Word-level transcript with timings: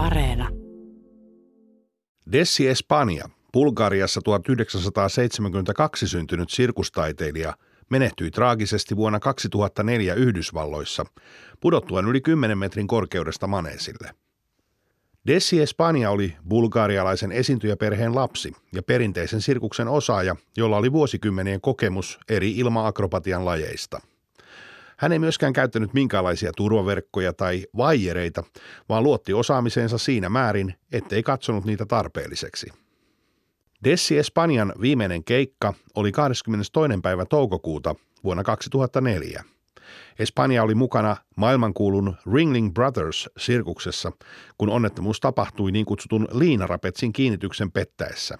Areena. 0.00 0.48
Dessi 2.32 2.68
Espanja, 2.68 3.28
Bulgariassa 3.52 4.20
1972 4.24 6.08
syntynyt 6.08 6.50
sirkustaiteilija, 6.50 7.54
menehtyi 7.90 8.30
traagisesti 8.30 8.96
vuonna 8.96 9.20
2004 9.20 10.14
Yhdysvalloissa, 10.14 11.06
pudottuen 11.60 12.06
yli 12.06 12.20
10 12.20 12.58
metrin 12.58 12.86
korkeudesta 12.86 13.46
maneesille. 13.46 14.10
Dessi 15.26 15.62
Espanja 15.62 16.10
oli 16.10 16.36
bulgarialaisen 16.48 17.32
esiintyjäperheen 17.32 18.14
lapsi 18.14 18.52
ja 18.72 18.82
perinteisen 18.82 19.40
sirkuksen 19.40 19.88
osaaja, 19.88 20.36
jolla 20.56 20.76
oli 20.76 20.92
vuosikymmenien 20.92 21.60
kokemus 21.60 22.18
eri 22.28 22.56
ilmaakrobatian 22.56 23.44
lajeista– 23.44 24.00
hän 25.00 25.12
ei 25.12 25.18
myöskään 25.18 25.52
käyttänyt 25.52 25.94
minkäänlaisia 25.94 26.52
turvaverkkoja 26.56 27.32
tai 27.32 27.66
vaijereita, 27.76 28.42
vaan 28.88 29.02
luotti 29.02 29.32
osaamiseensa 29.32 29.98
siinä 29.98 30.28
määrin, 30.28 30.74
ettei 30.92 31.22
katsonut 31.22 31.64
niitä 31.64 31.86
tarpeelliseksi. 31.86 32.66
Dessi 33.84 34.18
Espanjan 34.18 34.72
viimeinen 34.80 35.24
keikka 35.24 35.74
oli 35.94 36.12
22. 36.12 37.00
päivä 37.02 37.24
toukokuuta 37.24 37.94
vuonna 38.24 38.44
2004. 38.44 39.44
Espanja 40.18 40.62
oli 40.62 40.74
mukana 40.74 41.16
maailmankuulun 41.36 42.16
Ringling 42.34 42.72
Brothers-sirkuksessa, 42.74 44.12
kun 44.58 44.68
onnettomuus 44.68 45.20
tapahtui 45.20 45.72
niin 45.72 45.86
kutsutun 45.86 46.28
liinarapetsin 46.32 47.12
kiinnityksen 47.12 47.72
pettäessä. 47.72 48.38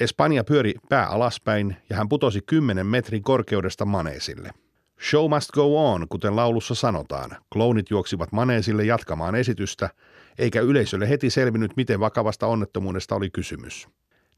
Espanja 0.00 0.44
pyöri 0.44 0.74
pää 0.88 1.06
alaspäin 1.06 1.76
ja 1.90 1.96
hän 1.96 2.08
putosi 2.08 2.40
10 2.40 2.86
metrin 2.86 3.22
korkeudesta 3.22 3.84
maneesille– 3.84 4.50
Show 5.10 5.30
must 5.34 5.50
go 5.50 5.92
on, 5.92 6.08
kuten 6.08 6.36
laulussa 6.36 6.74
sanotaan. 6.74 7.30
Klounit 7.52 7.90
juoksivat 7.90 8.32
maneesille 8.32 8.84
jatkamaan 8.84 9.34
esitystä, 9.34 9.90
eikä 10.38 10.60
yleisölle 10.60 11.08
heti 11.08 11.30
selvinnyt, 11.30 11.76
miten 11.76 12.00
vakavasta 12.00 12.46
onnettomuudesta 12.46 13.14
oli 13.14 13.30
kysymys. 13.30 13.88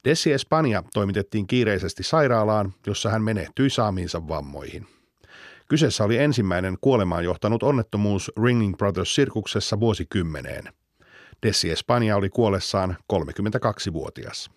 Dessi 0.04 0.32
Espanja 0.32 0.82
toimitettiin 0.94 1.46
kiireisesti 1.46 2.02
sairaalaan, 2.02 2.72
jossa 2.86 3.10
hän 3.10 3.22
menehtyi 3.22 3.70
saamiinsa 3.70 4.28
vammoihin. 4.28 4.86
Kyseessä 5.68 6.04
oli 6.04 6.18
ensimmäinen 6.18 6.76
kuolemaan 6.80 7.24
johtanut 7.24 7.62
onnettomuus 7.62 8.32
Ringling 8.44 8.74
Brothers-sirkuksessa 8.76 9.80
vuosikymmeneen. 9.80 10.64
Dessi 11.42 11.70
Espanja 11.70 12.16
oli 12.16 12.30
kuollessaan 12.30 12.96
32-vuotias. 13.12 14.50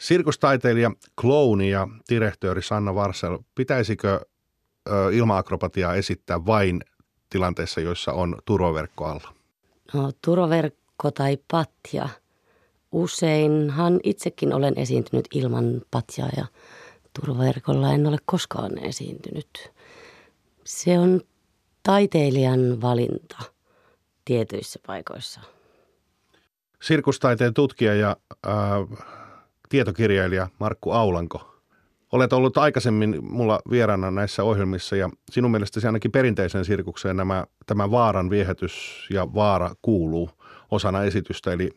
Sirkustaiteilija, 0.00 0.90
klouni 1.20 1.70
ja 1.70 1.88
direktööri 2.10 2.62
Sanna 2.62 2.94
Varsel, 2.94 3.38
pitäisikö 3.54 4.20
ilma-akrobatiaa 5.12 5.94
esittää 5.94 6.46
vain 6.46 6.80
tilanteessa, 7.30 7.80
joissa 7.80 8.12
on 8.12 8.38
turvaverkko 8.44 9.04
alla? 9.04 9.34
No 9.94 10.12
turvaverkko 10.24 11.10
tai 11.10 11.38
patja. 11.50 12.08
Useinhan 12.92 14.00
itsekin 14.04 14.54
olen 14.54 14.78
esiintynyt 14.78 15.28
ilman 15.34 15.82
patjaa 15.90 16.28
ja 16.36 16.46
turvaverkolla 17.20 17.92
en 17.92 18.06
ole 18.06 18.16
koskaan 18.24 18.78
esiintynyt. 18.78 19.72
Se 20.64 20.98
on 20.98 21.20
taiteilijan 21.82 22.80
valinta 22.80 23.38
tietyissä 24.24 24.80
paikoissa. 24.86 25.40
Sirkustaiteen 26.82 27.54
tutkija 27.54 27.94
ja 27.94 28.16
äh, 28.46 29.06
tietokirjailija 29.68 30.48
Markku 30.58 30.90
Aulanko– 30.90 31.52
Olet 32.16 32.32
ollut 32.32 32.58
aikaisemmin 32.58 33.18
mulla 33.20 33.60
vieraana 33.70 34.10
näissä 34.10 34.42
ohjelmissa 34.42 34.96
ja 34.96 35.10
sinun 35.30 35.50
mielestäsi 35.50 35.86
ainakin 35.86 36.12
perinteiseen 36.12 36.64
sirkukseen 36.64 37.16
nämä, 37.16 37.46
tämä 37.66 37.90
vaaran 37.90 38.30
viehätys 38.30 39.06
ja 39.10 39.34
vaara 39.34 39.70
kuuluu 39.82 40.30
osana 40.70 41.02
esitystä, 41.02 41.52
eli 41.52 41.70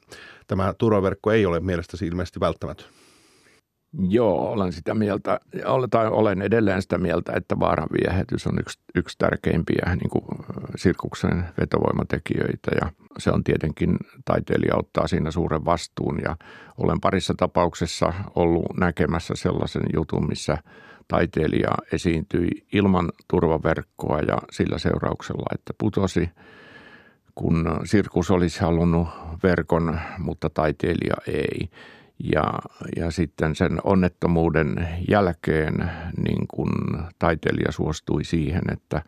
tämä 0.47 0.73
turvaverkko 0.77 1.31
ei 1.31 1.45
ole 1.45 1.59
mielestäsi 1.59 2.07
ilmeisesti 2.07 2.39
välttämätön. 2.39 2.85
Joo, 3.93 4.51
olen 4.51 4.73
sitä 4.73 4.93
mieltä, 4.93 5.39
tai 5.89 6.07
olen 6.07 6.41
edelleen 6.41 6.81
sitä 6.81 6.97
mieltä, 6.97 7.33
että 7.35 7.59
vaaran 7.59 7.87
viehätys 8.01 8.47
on 8.47 8.59
yksi, 8.59 8.79
yksi 8.95 9.17
tärkeimpiä 9.17 9.95
niin 9.95 10.09
kuin 10.09 10.25
sirkuksen 10.75 11.45
vetovoimatekijöitä 11.61 12.71
ja 12.81 12.91
se 13.17 13.31
on 13.31 13.43
tietenkin, 13.43 13.97
taiteilija 14.25 14.77
ottaa 14.77 15.07
siinä 15.07 15.31
suuren 15.31 15.65
vastuun 15.65 16.19
ja 16.23 16.35
olen 16.77 16.99
parissa 17.01 17.33
tapauksessa 17.37 18.13
ollut 18.35 18.77
näkemässä 18.79 19.33
sellaisen 19.35 19.83
jutun, 19.93 20.27
missä 20.27 20.57
taiteilija 21.07 21.71
esiintyi 21.93 22.47
ilman 22.73 23.09
turvaverkkoa 23.27 24.19
ja 24.19 24.37
sillä 24.51 24.77
seurauksella, 24.77 25.45
että 25.53 25.73
putosi, 25.77 26.29
kun 27.35 27.79
sirkus 27.83 28.31
olisi 28.31 28.61
halunnut 28.61 29.07
verkon, 29.43 29.99
mutta 30.17 30.49
taiteilija 30.49 31.15
ei. 31.27 31.69
Ja, 32.23 32.43
ja 32.95 33.11
sitten 33.11 33.55
sen 33.55 33.79
onnettomuuden 33.83 34.87
jälkeen 35.09 35.91
niin 36.23 36.47
kun 36.47 36.71
taiteilija 37.19 37.71
suostui 37.71 38.23
siihen, 38.23 38.61
että 38.71 39.01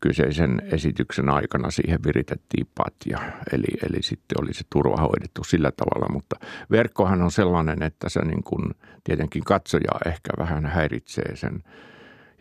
kyseisen 0.00 0.62
esityksen 0.72 1.28
aikana 1.28 1.70
siihen 1.70 1.98
viritettiin 2.06 2.66
patja. 2.74 3.18
Eli, 3.52 3.88
eli 3.90 4.02
sitten 4.02 4.42
oli 4.42 4.54
se 4.54 4.64
turva 4.72 4.96
hoidettu 4.96 5.44
sillä 5.44 5.72
tavalla, 5.76 6.12
mutta 6.12 6.36
verkkohan 6.70 7.22
on 7.22 7.30
sellainen, 7.30 7.82
että 7.82 8.08
se 8.08 8.24
niin 8.24 8.42
kun 8.42 8.74
tietenkin 9.04 9.44
katsoja 9.44 9.92
ehkä 10.06 10.30
vähän 10.38 10.66
häiritsee 10.66 11.36
sen 11.36 11.62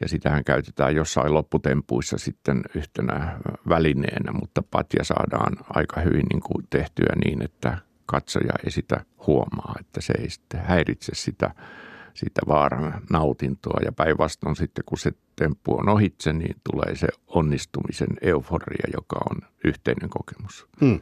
ja 0.01 0.09
sitähän 0.09 0.43
käytetään 0.43 0.95
jossain 0.95 1.33
lopputempuissa 1.33 2.17
sitten 2.17 2.61
yhtenä 2.75 3.39
välineenä, 3.69 4.31
mutta 4.31 4.63
patja 4.71 5.03
saadaan 5.03 5.57
aika 5.69 6.01
hyvin 6.01 6.25
niin 6.33 6.41
kuin 6.41 6.67
tehtyä 6.69 7.13
niin, 7.25 7.41
että 7.41 7.77
katsoja 8.09 8.53
ei 8.65 8.71
sitä 8.71 9.05
huomaa, 9.27 9.75
että 9.79 10.01
se 10.01 10.13
ei 10.19 10.29
sitten 10.29 10.59
häiritse 10.59 11.11
sitä, 11.15 11.51
sitä 12.13 12.41
vaaran 12.47 13.01
nautintoa. 13.09 13.79
Ja 13.85 13.91
päinvastoin 13.91 14.55
sitten, 14.55 14.83
kun 14.85 14.97
se 14.97 15.11
temppu 15.35 15.77
on 15.79 15.89
ohitse, 15.89 16.33
niin 16.33 16.55
tulee 16.71 16.95
se 16.95 17.07
onnistumisen 17.27 18.07
euforia, 18.21 18.89
joka 18.93 19.17
on 19.29 19.37
yhteinen 19.65 20.09
kokemus. 20.09 20.67
Hmm. 20.81 20.99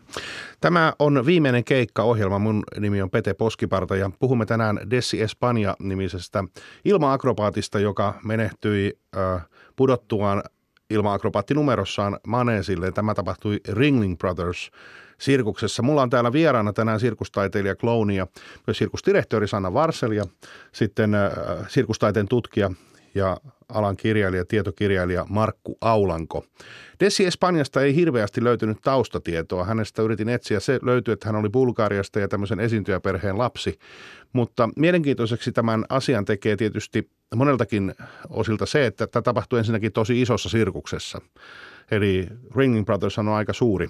Tämä 0.62 0.94
on 1.00 1.26
viimeinen 1.26 1.64
keikka-ohjelma. 1.64 2.40
Mun 2.40 2.64
nimi 2.80 3.02
on 3.02 3.10
Pete 3.10 3.34
Poskiparta 3.34 3.96
ja 3.96 4.12
puhumme 4.20 4.46
tänään 4.46 4.80
Dessi 4.90 5.22
Espanja-nimisestä 5.22 6.44
ilma-akrobaatista, 6.86 7.80
joka 7.80 8.20
menehtyi 8.24 9.00
äh, 9.18 9.48
pudottuaan 9.76 10.44
ilma-akrobaattinumerossaan 10.90 12.20
Maneesille. 12.28 12.92
Tämä 12.92 13.16
tapahtui 13.16 13.60
Ringling 13.70 14.18
Brothers 14.18 14.72
sirkuksessa. 15.20 15.84
Mulla 15.84 16.02
on 16.02 16.10
täällä 16.10 16.34
vieraana 16.34 16.74
tänään 16.74 17.00
sirkustaiteilija, 17.00 17.76
klouni 17.76 18.16
ja 18.16 18.28
myös 18.68 18.78
sirkusdirektori 18.78 19.48
Sanna 19.48 19.74
Varsel 19.74 20.12
ja 20.12 20.24
sitten 20.72 21.16
äh, 21.16 21.32
sirkustaiteen 21.68 22.28
tutkija 22.28 22.72
ja 23.16 23.38
alan 23.70 23.98
kirjailija, 23.98 24.46
tietokirjailija 24.46 25.26
Markku 25.30 25.78
Aulanko. 25.82 26.46
Dessi 27.00 27.26
Espanjasta 27.26 27.82
ei 27.82 27.96
hirveästi 27.96 28.44
löytynyt 28.44 28.78
taustatietoa. 28.82 29.66
Hänestä 29.66 30.02
yritin 30.02 30.30
etsiä. 30.30 30.60
Se 30.60 30.80
löytyi, 30.82 31.12
että 31.12 31.28
hän 31.28 31.36
oli 31.36 31.50
Bulgariasta 31.50 32.20
ja 32.20 32.28
tämmöisen 32.28 32.60
esiintyjäperheen 32.60 33.38
lapsi. 33.38 33.80
Mutta 34.34 34.70
mielenkiintoiseksi 34.76 35.52
tämän 35.52 35.86
asian 35.90 36.26
tekee 36.26 36.56
tietysti 36.56 37.10
moneltakin 37.36 37.94
osilta 38.30 38.66
se, 38.66 38.86
että 38.86 39.08
tämä 39.08 39.24
tapahtui 39.24 39.60
ensinnäkin 39.60 39.92
tosi 39.92 40.22
isossa 40.22 40.50
sirkuksessa. 40.50 41.22
Eli 41.92 42.28
Ringling 42.56 42.86
Brothers 42.86 43.18
on 43.18 43.28
aika 43.28 43.54
suuri 43.54 43.90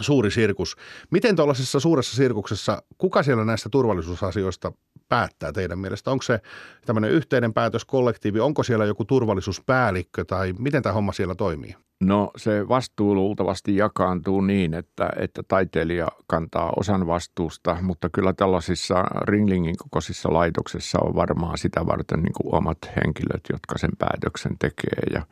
suuri 0.00 0.30
sirkus. 0.30 0.76
Miten 1.10 1.36
tuollaisessa 1.36 1.80
suuressa 1.80 2.16
sirkuksessa, 2.16 2.82
kuka 2.98 3.22
siellä 3.22 3.44
näistä 3.44 3.68
turvallisuusasioista 3.68 4.72
päättää 5.08 5.52
teidän 5.52 5.78
mielestä? 5.78 6.10
Onko 6.10 6.22
se 6.22 6.40
tämmöinen 6.86 7.10
yhteinen 7.10 7.52
päätös, 7.54 7.84
kollektiivi, 7.84 8.40
onko 8.40 8.62
siellä 8.62 8.84
joku 8.84 9.04
turvallisuuspäällikkö 9.04 10.24
tai 10.24 10.54
miten 10.58 10.82
tämä 10.82 10.92
homma 10.92 11.12
siellä 11.12 11.34
toimii? 11.34 11.74
No 12.00 12.30
se 12.36 12.68
vastuu 12.68 13.14
luultavasti 13.14 13.76
jakaantuu 13.76 14.40
niin, 14.40 14.74
että, 14.74 15.10
että 15.16 15.42
taiteilija 15.48 16.08
kantaa 16.26 16.72
osan 16.76 17.06
vastuusta, 17.06 17.76
mutta 17.82 18.08
kyllä 18.12 18.32
tällaisissa 18.32 19.04
Ringlingin 19.04 19.76
kokoisissa 19.76 20.32
laitoksissa 20.32 20.98
on 21.00 21.14
varmaan 21.14 21.58
sitä 21.58 21.86
varten 21.86 22.22
niin 22.22 22.32
kuin 22.32 22.54
omat 22.54 22.78
henkilöt, 22.96 23.40
jotka 23.52 23.78
sen 23.78 23.90
päätöksen 23.98 24.58
tekee 24.58 25.02
ja, 25.12 25.22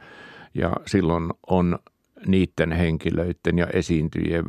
ja 0.55 0.73
silloin 0.87 1.31
on 1.47 1.79
niiden 2.27 2.73
henkilöiden 2.73 3.59
ja 3.59 3.67
esiintyjien 3.67 4.45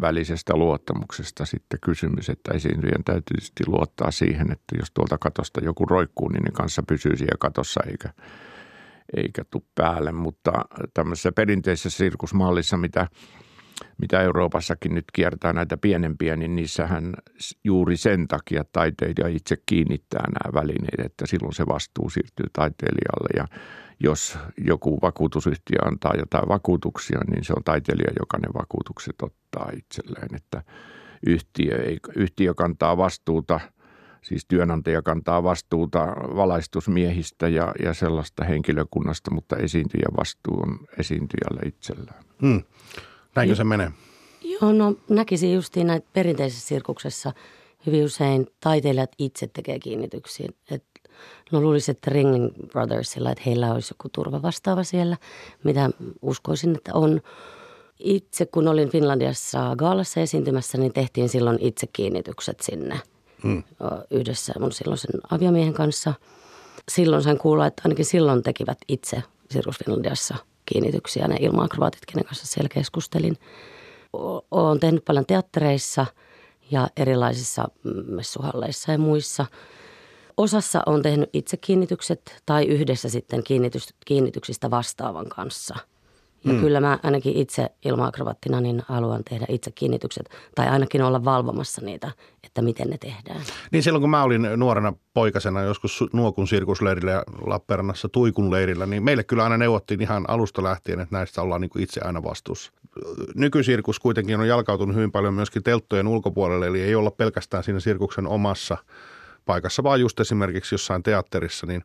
välisestä 0.00 0.56
luottamuksesta 0.56 1.46
sitten 1.46 1.80
kysymys, 1.84 2.28
että 2.28 2.54
esiintyjän 2.54 3.04
täytyy 3.04 3.36
luottaa 3.66 4.10
siihen, 4.10 4.52
että 4.52 4.76
jos 4.78 4.90
tuolta 4.90 5.18
katosta 5.18 5.64
joku 5.64 5.86
roikkuu, 5.86 6.28
niin 6.28 6.42
ne 6.42 6.50
kanssa 6.50 6.82
pysyy 6.88 7.16
siellä 7.16 7.36
katossa 7.38 7.80
eikä, 7.90 8.10
eikä 9.16 9.44
tuu 9.50 9.64
päälle. 9.74 10.12
Mutta 10.12 10.52
tämmöisessä 10.94 11.32
perinteisessä 11.32 11.90
sirkusmallissa, 11.90 12.76
mitä, 12.76 13.06
mitä 13.98 14.20
Euroopassakin 14.20 14.94
nyt 14.94 15.04
kiertää 15.12 15.52
näitä 15.52 15.76
pienempiä, 15.76 16.36
niin 16.36 16.56
niissähän 16.56 17.14
juuri 17.64 17.96
sen 17.96 18.28
takia 18.28 18.64
taiteilija 18.72 19.28
itse 19.28 19.56
kiinnittää 19.66 20.24
nämä 20.26 20.60
välineet, 20.60 21.00
että 21.06 21.26
silloin 21.26 21.54
se 21.54 21.66
vastuu 21.66 22.10
siirtyy 22.10 22.46
taiteilijalle 22.52 23.28
ja 23.36 23.58
jos 24.00 24.38
joku 24.66 24.98
vakuutusyhtiö 25.02 25.78
antaa 25.84 26.14
jotain 26.18 26.48
vakuutuksia, 26.48 27.20
niin 27.30 27.44
se 27.44 27.52
on 27.56 27.64
taiteilija, 27.64 28.12
joka 28.18 28.38
ne 28.38 28.48
vakuutukset 28.54 29.22
ottaa 29.22 29.70
itselleen. 29.76 30.34
Että, 30.34 30.62
yhtiö. 31.26 31.78
Yhtiö 32.16 32.54
kantaa 32.54 32.96
vastuuta, 32.96 33.60
siis 34.22 34.46
työnantaja 34.48 35.02
kantaa 35.02 35.42
vastuuta 35.42 36.06
valaistusmiehistä 36.36 37.48
ja, 37.48 37.74
ja 37.82 37.94
sellaista 37.94 38.44
henkilökunnasta, 38.44 39.30
mutta 39.34 39.56
esiintyjä 39.56 40.08
vastuu 40.16 40.60
on 40.60 40.78
esiintyjällä 40.98 41.60
itsellään. 41.66 42.24
Hmm. 42.42 42.62
Näinkö 43.34 43.54
se 43.54 43.64
menee? 43.64 43.90
Joo, 44.42 44.72
no 44.72 44.94
näkisin 45.08 45.54
justiin 45.54 45.86
näin 45.86 46.02
perinteisessä 46.12 46.68
sirkuksessa 46.68 47.32
hyvin 47.86 48.04
usein 48.04 48.46
taiteilijat 48.60 49.10
itse 49.18 49.46
tekee 49.46 49.78
kiinnityksiä. 49.78 50.48
Et 50.70 50.84
no 51.52 51.60
luulisin, 51.60 51.92
että 51.92 52.10
Ringling 52.10 52.50
Brothersilla, 52.66 53.30
että 53.30 53.42
heillä 53.46 53.72
olisi 53.72 53.94
joku 53.94 54.08
turva 54.12 54.42
vastaava 54.42 54.84
siellä, 54.84 55.16
mitä 55.64 55.90
uskoisin, 56.22 56.76
että 56.76 56.94
on. 56.94 57.20
Itse 57.98 58.46
kun 58.46 58.68
olin 58.68 58.90
Finlandiassa 58.90 59.76
Gaalassa 59.76 60.20
esiintymässä, 60.20 60.78
niin 60.78 60.92
tehtiin 60.92 61.28
silloin 61.28 61.58
itse 61.60 61.86
kiinnitykset 61.92 62.60
sinne 62.60 63.00
hmm. 63.42 63.62
yhdessä 64.10 64.52
mun 64.60 64.72
silloisen 64.72 65.20
aviomiehen 65.30 65.74
kanssa. 65.74 66.14
Silloin 66.88 67.22
sain 67.22 67.38
kuulla, 67.38 67.66
että 67.66 67.82
ainakin 67.84 68.04
silloin 68.04 68.42
tekivät 68.42 68.78
itse 68.88 69.22
Sirkus 69.50 69.78
Finlandiassa 69.78 70.36
kiinnityksiä 70.66 71.28
ne 71.28 71.36
ilma-akrobaatit, 71.40 72.06
kenen 72.06 72.24
kanssa 72.24 72.46
siellä 72.46 72.68
keskustelin. 72.68 73.36
Olen 74.50 74.80
tehnyt 74.80 75.04
paljon 75.04 75.26
teattereissa 75.26 76.06
ja 76.70 76.88
erilaisissa 76.96 77.68
messuhalleissa 78.06 78.92
ja 78.92 78.98
muissa. 78.98 79.46
Osassa 80.38 80.82
on 80.86 81.02
tehnyt 81.02 81.30
itse 81.32 81.56
kiinnitykset 81.56 82.42
tai 82.46 82.64
yhdessä 82.64 83.08
sitten 83.08 83.42
kiinnitys, 83.42 83.88
kiinnityksistä 84.04 84.70
vastaavan 84.70 85.28
kanssa– 85.28 85.76
ja 86.44 86.52
mm. 86.52 86.60
kyllä 86.60 86.80
mä 86.80 86.98
ainakin 87.02 87.36
itse 87.36 87.68
ilmaakrobattina 87.84 88.60
niin 88.60 88.82
haluan 88.88 89.24
tehdä 89.30 89.46
itse 89.48 89.70
kiinnitykset 89.70 90.30
tai 90.54 90.68
ainakin 90.68 91.02
olla 91.02 91.24
valvomassa 91.24 91.80
niitä, 91.84 92.10
että 92.44 92.62
miten 92.62 92.90
ne 92.90 92.98
tehdään. 92.98 93.40
Niin 93.70 93.82
silloin 93.82 94.00
kun 94.00 94.10
mä 94.10 94.22
olin 94.22 94.48
nuorena 94.56 94.92
poikasena 95.14 95.62
joskus 95.62 96.04
Nuokun 96.12 96.48
sirkusleirillä 96.48 97.10
ja 97.10 97.22
Lappeenrannassa 97.46 98.08
Tuikun 98.08 98.50
leirillä, 98.50 98.86
niin 98.86 99.02
meille 99.02 99.24
kyllä 99.24 99.44
aina 99.44 99.56
neuvottiin 99.56 100.02
ihan 100.02 100.24
alusta 100.28 100.62
lähtien, 100.62 101.00
että 101.00 101.16
näistä 101.16 101.42
ollaan 101.42 101.60
niin 101.60 101.70
kuin 101.70 101.82
itse 101.82 102.00
aina 102.00 102.22
vastuussa. 102.22 102.72
Nykysirkus 103.34 104.00
kuitenkin 104.00 104.40
on 104.40 104.48
jalkautunut 104.48 104.96
hyvin 104.96 105.12
paljon 105.12 105.34
myöskin 105.34 105.62
telttojen 105.62 106.08
ulkopuolelle, 106.08 106.66
eli 106.66 106.82
ei 106.82 106.94
olla 106.94 107.10
pelkästään 107.10 107.64
siinä 107.64 107.80
sirkuksen 107.80 108.26
omassa 108.26 108.76
paikassa, 109.48 109.82
vaan 109.82 110.00
just 110.00 110.20
esimerkiksi 110.20 110.74
jossain 110.74 111.02
teatterissa, 111.02 111.66
niin 111.66 111.84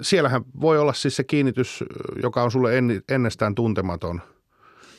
siellähän 0.00 0.42
voi 0.60 0.78
olla 0.78 0.92
siis 0.92 1.16
se 1.16 1.24
kiinnitys, 1.24 1.84
joka 2.22 2.42
on 2.42 2.50
sulle 2.50 2.70
ennestään 3.08 3.54
tuntematon. 3.54 4.22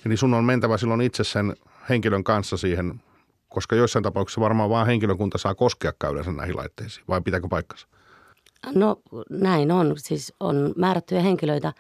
Eli 0.06 0.18
sun 0.18 0.33
on 0.33 0.44
mentävä 0.44 0.77
silloin 0.77 1.01
itse 1.01 1.24
sen 1.24 1.56
henkilön 1.89 2.24
kanssa 2.24 2.57
siihen, 2.57 3.01
koska 3.50 3.75
joissain 3.75 4.04
tapauksissa 4.04 4.42
varmaan 4.42 4.69
vaan 4.69 4.88
henkilökunta 4.88 5.38
saa 5.38 5.56
koskea 5.56 5.94
yleensä 6.12 6.31
näihin 6.31 6.57
laitteisiin, 6.57 7.06
vai 7.07 7.21
pitääkö 7.21 7.48
paikkansa? 7.48 7.88
No 8.75 9.01
näin 9.30 9.71
on. 9.71 9.94
Siis 9.98 10.33
on 10.39 10.74
määrättyjä 10.77 11.21
henkilöitä 11.21 11.74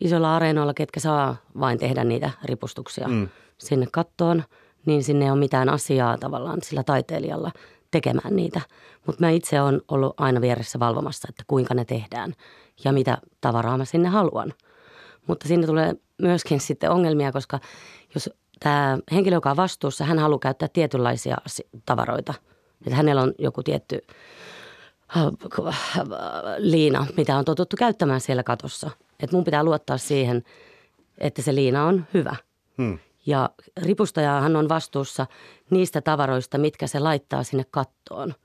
isolla 0.00 0.36
areenoilla, 0.36 0.74
ketkä 0.74 1.00
saa 1.00 1.36
vain 1.60 1.78
tehdä 1.78 2.04
niitä 2.04 2.30
ripustuksia 2.44 3.08
mm. 3.08 3.28
sinne 3.58 3.86
kattoon, 3.92 4.42
niin 4.86 5.04
sinne 5.04 5.24
ei 5.24 5.30
ole 5.30 5.38
mitään 5.38 5.68
asiaa 5.68 6.18
tavallaan 6.18 6.58
sillä 6.62 6.82
taiteilijalla 6.82 7.52
tekemään 7.94 8.36
niitä– 8.36 8.60
mutta 9.06 9.20
mä 9.20 9.30
itse 9.30 9.60
olen 9.60 9.80
ollut 9.88 10.14
aina 10.16 10.40
vieressä 10.40 10.78
valvomassa, 10.78 11.28
että 11.28 11.44
kuinka 11.46 11.74
ne 11.74 11.84
tehdään 11.84 12.34
ja 12.84 12.92
mitä 12.92 13.18
tavaraa 13.40 13.78
mä 13.78 13.84
sinne 13.84 14.08
haluan. 14.08 14.52
Mutta 15.26 15.48
sinne 15.48 15.66
tulee 15.66 15.94
myöskin 16.22 16.60
sitten 16.60 16.90
ongelmia, 16.90 17.32
koska 17.32 17.60
jos 18.14 18.30
tämä 18.60 18.98
henkilö, 19.12 19.36
joka 19.36 19.50
on 19.50 19.56
vastuussa, 19.56 20.04
hän 20.04 20.18
haluaa 20.18 20.38
käyttää 20.38 20.68
tietynlaisia 20.68 21.36
tavaroita. 21.86 22.34
Että 22.86 22.96
hänellä 22.96 23.22
on 23.22 23.34
joku 23.38 23.62
tietty 23.62 24.06
liina, 26.58 27.06
mitä 27.16 27.36
on 27.36 27.44
totuttu 27.44 27.76
käyttämään 27.76 28.20
siellä 28.20 28.42
katossa. 28.42 28.90
Että 29.20 29.36
mun 29.36 29.44
pitää 29.44 29.64
luottaa 29.64 29.98
siihen, 29.98 30.42
että 31.18 31.42
se 31.42 31.54
liina 31.54 31.86
on 31.86 32.06
hyvä. 32.14 32.36
Hmm. 32.78 32.98
Ja 33.26 33.50
ripustajahan 33.82 34.56
on 34.56 34.68
vastuussa 34.68 35.26
niistä 35.70 36.00
tavaroista, 36.00 36.58
mitkä 36.58 36.86
se 36.86 36.98
laittaa 36.98 37.42
sinne 37.42 37.64
kattoon– 37.70 38.34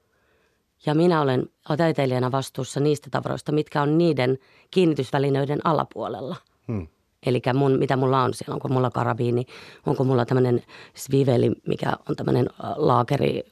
ja 0.86 0.96
minä 0.96 1.22
olen 1.22 1.50
taiteilijana 1.78 2.32
vastuussa 2.32 2.80
niistä 2.80 3.10
tavaroista, 3.10 3.52
mitkä 3.52 3.82
on 3.82 3.98
niiden 3.98 4.38
kiinnitysvälineiden 4.72 5.60
alapuolella. 5.64 6.36
Hmm. 6.68 6.88
Eli 7.26 7.42
mun, 7.54 7.80
mitä 7.80 7.96
mulla 7.96 8.24
on 8.24 8.34
siellä, 8.34 8.54
onko 8.54 8.68
mulla 8.68 8.92
karabiini, 8.92 9.46
onko 9.86 10.04
mulla 10.04 10.26
tämmöinen 10.26 10.64
sviveli, 10.94 11.52
mikä 11.68 11.94
on 12.10 12.16
tämmöinen 12.16 12.50
laakeri, 12.76 13.44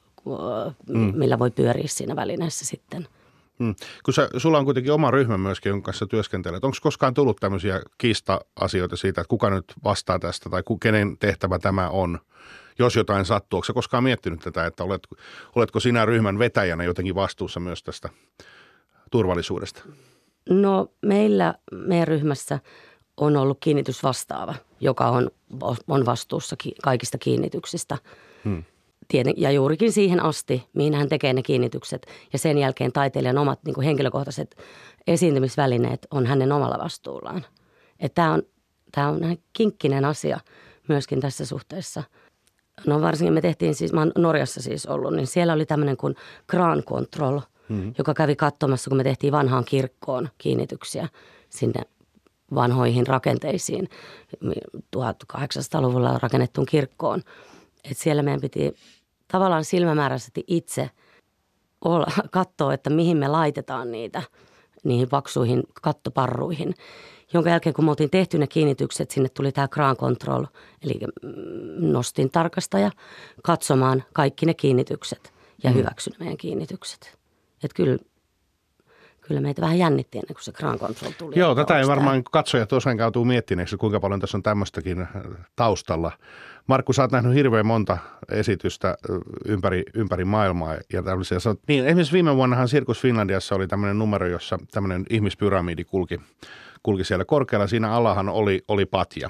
hmm. 0.87 1.13
millä 1.15 1.39
voi 1.39 1.51
pyöriä 1.51 1.87
siinä 1.87 2.15
välineessä 2.15 2.65
sitten. 2.65 3.07
Hmm. 3.59 3.75
Kun 4.05 4.13
sä, 4.13 4.29
sulla 4.37 4.57
on 4.57 4.65
kuitenkin 4.65 4.93
oma 4.93 5.11
ryhmä 5.11 5.37
myöskin, 5.37 5.69
jonka 5.69 5.85
kanssa 5.85 6.07
työskentelet. 6.07 6.63
Onko 6.63 6.77
koskaan 6.81 7.13
tullut 7.13 7.37
tämmöisiä 7.39 7.81
kiista-asioita 7.97 8.97
siitä, 8.97 9.21
että 9.21 9.29
kuka 9.29 9.49
nyt 9.49 9.73
vastaa 9.83 10.19
tästä 10.19 10.49
tai 10.49 10.63
kenen 10.81 11.17
tehtävä 11.17 11.59
tämä 11.59 11.89
on? 11.89 12.19
jos 12.79 12.95
jotain 12.95 13.25
sattuu. 13.25 13.57
Onko 13.57 13.73
koskaan 13.73 14.03
miettinyt 14.03 14.39
tätä, 14.39 14.65
että 14.65 14.83
olet, 14.83 15.07
oletko 15.55 15.79
sinä 15.79 16.05
ryhmän 16.05 16.39
vetäjänä 16.39 16.83
jotenkin 16.83 17.15
vastuussa 17.15 17.59
myös 17.59 17.83
tästä 17.83 18.09
turvallisuudesta? 19.11 19.83
No 20.49 20.87
meillä 21.01 21.53
meidän 21.71 22.07
ryhmässä 22.07 22.59
on 23.17 23.37
ollut 23.37 23.57
kiinnitysvastaava, 23.59 24.55
joka 24.79 25.09
on, 25.09 25.31
on 25.87 26.05
vastuussa 26.05 26.55
kaikista 26.83 27.17
kiinnityksistä. 27.17 27.97
Hmm. 28.43 28.63
Ja 29.37 29.51
juurikin 29.51 29.91
siihen 29.91 30.23
asti, 30.23 30.67
mihin 30.73 30.93
hän 30.93 31.09
tekee 31.09 31.33
ne 31.33 31.43
kiinnitykset. 31.43 32.07
Ja 32.33 32.39
sen 32.39 32.57
jälkeen 32.57 32.91
taiteilijan 32.91 33.37
omat 33.37 33.59
niin 33.65 33.73
kuin 33.73 33.85
henkilökohtaiset 33.85 34.55
esiintymisvälineet 35.07 36.07
on 36.11 36.25
hänen 36.25 36.51
omalla 36.51 36.83
vastuullaan. 36.83 37.45
Tämä 38.15 38.33
on, 38.33 38.43
tämä 38.91 39.07
on 39.07 39.37
kinkkinen 39.53 40.05
asia 40.05 40.39
myöskin 40.87 41.21
tässä 41.21 41.45
suhteessa– 41.45 42.03
No 42.85 43.01
varsinkin 43.01 43.33
me 43.33 43.41
tehtiin 43.41 43.75
siis, 43.75 43.93
mä 43.93 44.01
oon 44.01 44.11
Norjassa 44.17 44.61
siis 44.61 44.85
ollut, 44.85 45.13
niin 45.13 45.27
siellä 45.27 45.53
oli 45.53 45.65
tämmöinen 45.65 45.97
kuin 45.97 46.15
Grand 46.47 46.83
Control, 46.83 47.39
mm-hmm. 47.69 47.93
joka 47.97 48.13
kävi 48.13 48.35
katsomassa, 48.35 48.89
kun 48.89 48.97
me 48.97 49.03
tehtiin 49.03 49.33
vanhaan 49.33 49.65
kirkkoon 49.65 50.29
kiinnityksiä 50.37 51.09
sinne 51.49 51.81
vanhoihin 52.55 53.07
rakenteisiin 53.07 53.89
1800-luvulla 54.95 56.19
rakennettuun 56.21 56.65
kirkkoon. 56.65 57.21
Et 57.91 57.97
siellä 57.97 58.23
meidän 58.23 58.41
piti 58.41 58.75
tavallaan 59.27 59.65
silmämääräisesti 59.65 60.43
itse 60.47 60.89
katsoa, 62.31 62.73
että 62.73 62.89
mihin 62.89 63.17
me 63.17 63.27
laitetaan 63.27 63.91
niitä, 63.91 64.23
niihin 64.83 65.09
paksuihin 65.09 65.63
kattoparruihin 65.81 66.73
jonka 67.33 67.49
jälkeen 67.49 67.73
kun 67.73 67.85
me 67.85 67.91
oltiin 67.91 68.09
tehty 68.09 68.37
ne 68.37 68.47
kiinnitykset, 68.47 69.11
sinne 69.11 69.29
tuli 69.29 69.51
tämä 69.51 69.67
Grand 69.67 69.97
Control, 69.97 70.45
eli 70.83 70.99
mm, 71.23 71.91
nostin 71.91 72.31
tarkastaja 72.31 72.91
katsomaan 73.43 74.03
kaikki 74.13 74.45
ne 74.45 74.53
kiinnitykset 74.53 75.33
ja 75.63 75.69
mm. 75.69 75.75
hyväksyn 75.75 76.13
meidän 76.19 76.37
kiinnitykset. 76.37 77.17
Että 77.63 77.75
kyllä, 77.75 77.97
kyllä 79.27 79.41
meitä 79.41 79.61
vähän 79.61 79.77
jännitti 79.77 80.17
ennen 80.17 80.35
kuin 80.35 80.43
se 80.43 80.51
Grand 80.51 80.79
Control 80.79 81.11
tuli. 81.17 81.39
Joo, 81.39 81.55
tätä 81.55 81.79
ei 81.79 81.87
varmaan 81.87 82.23
katsojat 82.23 82.69
tosiaan 82.69 82.97
kautuu 82.97 83.25
miettineeksi, 83.25 83.77
kuinka 83.77 83.99
paljon 83.99 84.19
tässä 84.19 84.37
on 84.37 84.43
tämmöistäkin 84.43 85.01
äh, 85.01 85.09
taustalla. 85.55 86.11
Markku, 86.67 86.93
sä 86.93 87.01
oot 87.01 87.11
nähnyt 87.11 87.33
hirveän 87.33 87.65
monta 87.65 87.97
esitystä 88.31 88.89
äh, 88.89 88.95
ympäri, 89.45 89.83
ympäri 89.93 90.25
maailmaa 90.25 90.75
ja 90.93 91.03
tämmöisiä. 91.03 91.37
Niin, 91.67 91.85
esimerkiksi 91.85 92.13
viime 92.13 92.35
vuonnahan 92.35 92.67
Sirkus 92.67 93.01
Finlandiassa 93.01 93.55
oli 93.55 93.67
tämmöinen 93.67 93.99
numero, 93.99 94.27
jossa 94.27 94.59
tämmöinen 94.71 95.05
ihmispyramidi 95.09 95.83
kulki 95.83 96.19
kulki 96.83 97.03
siellä 97.03 97.25
korkealla. 97.25 97.67
Siinä 97.67 97.91
alahan 97.91 98.29
oli, 98.29 98.61
oli 98.67 98.85
patja. 98.85 99.29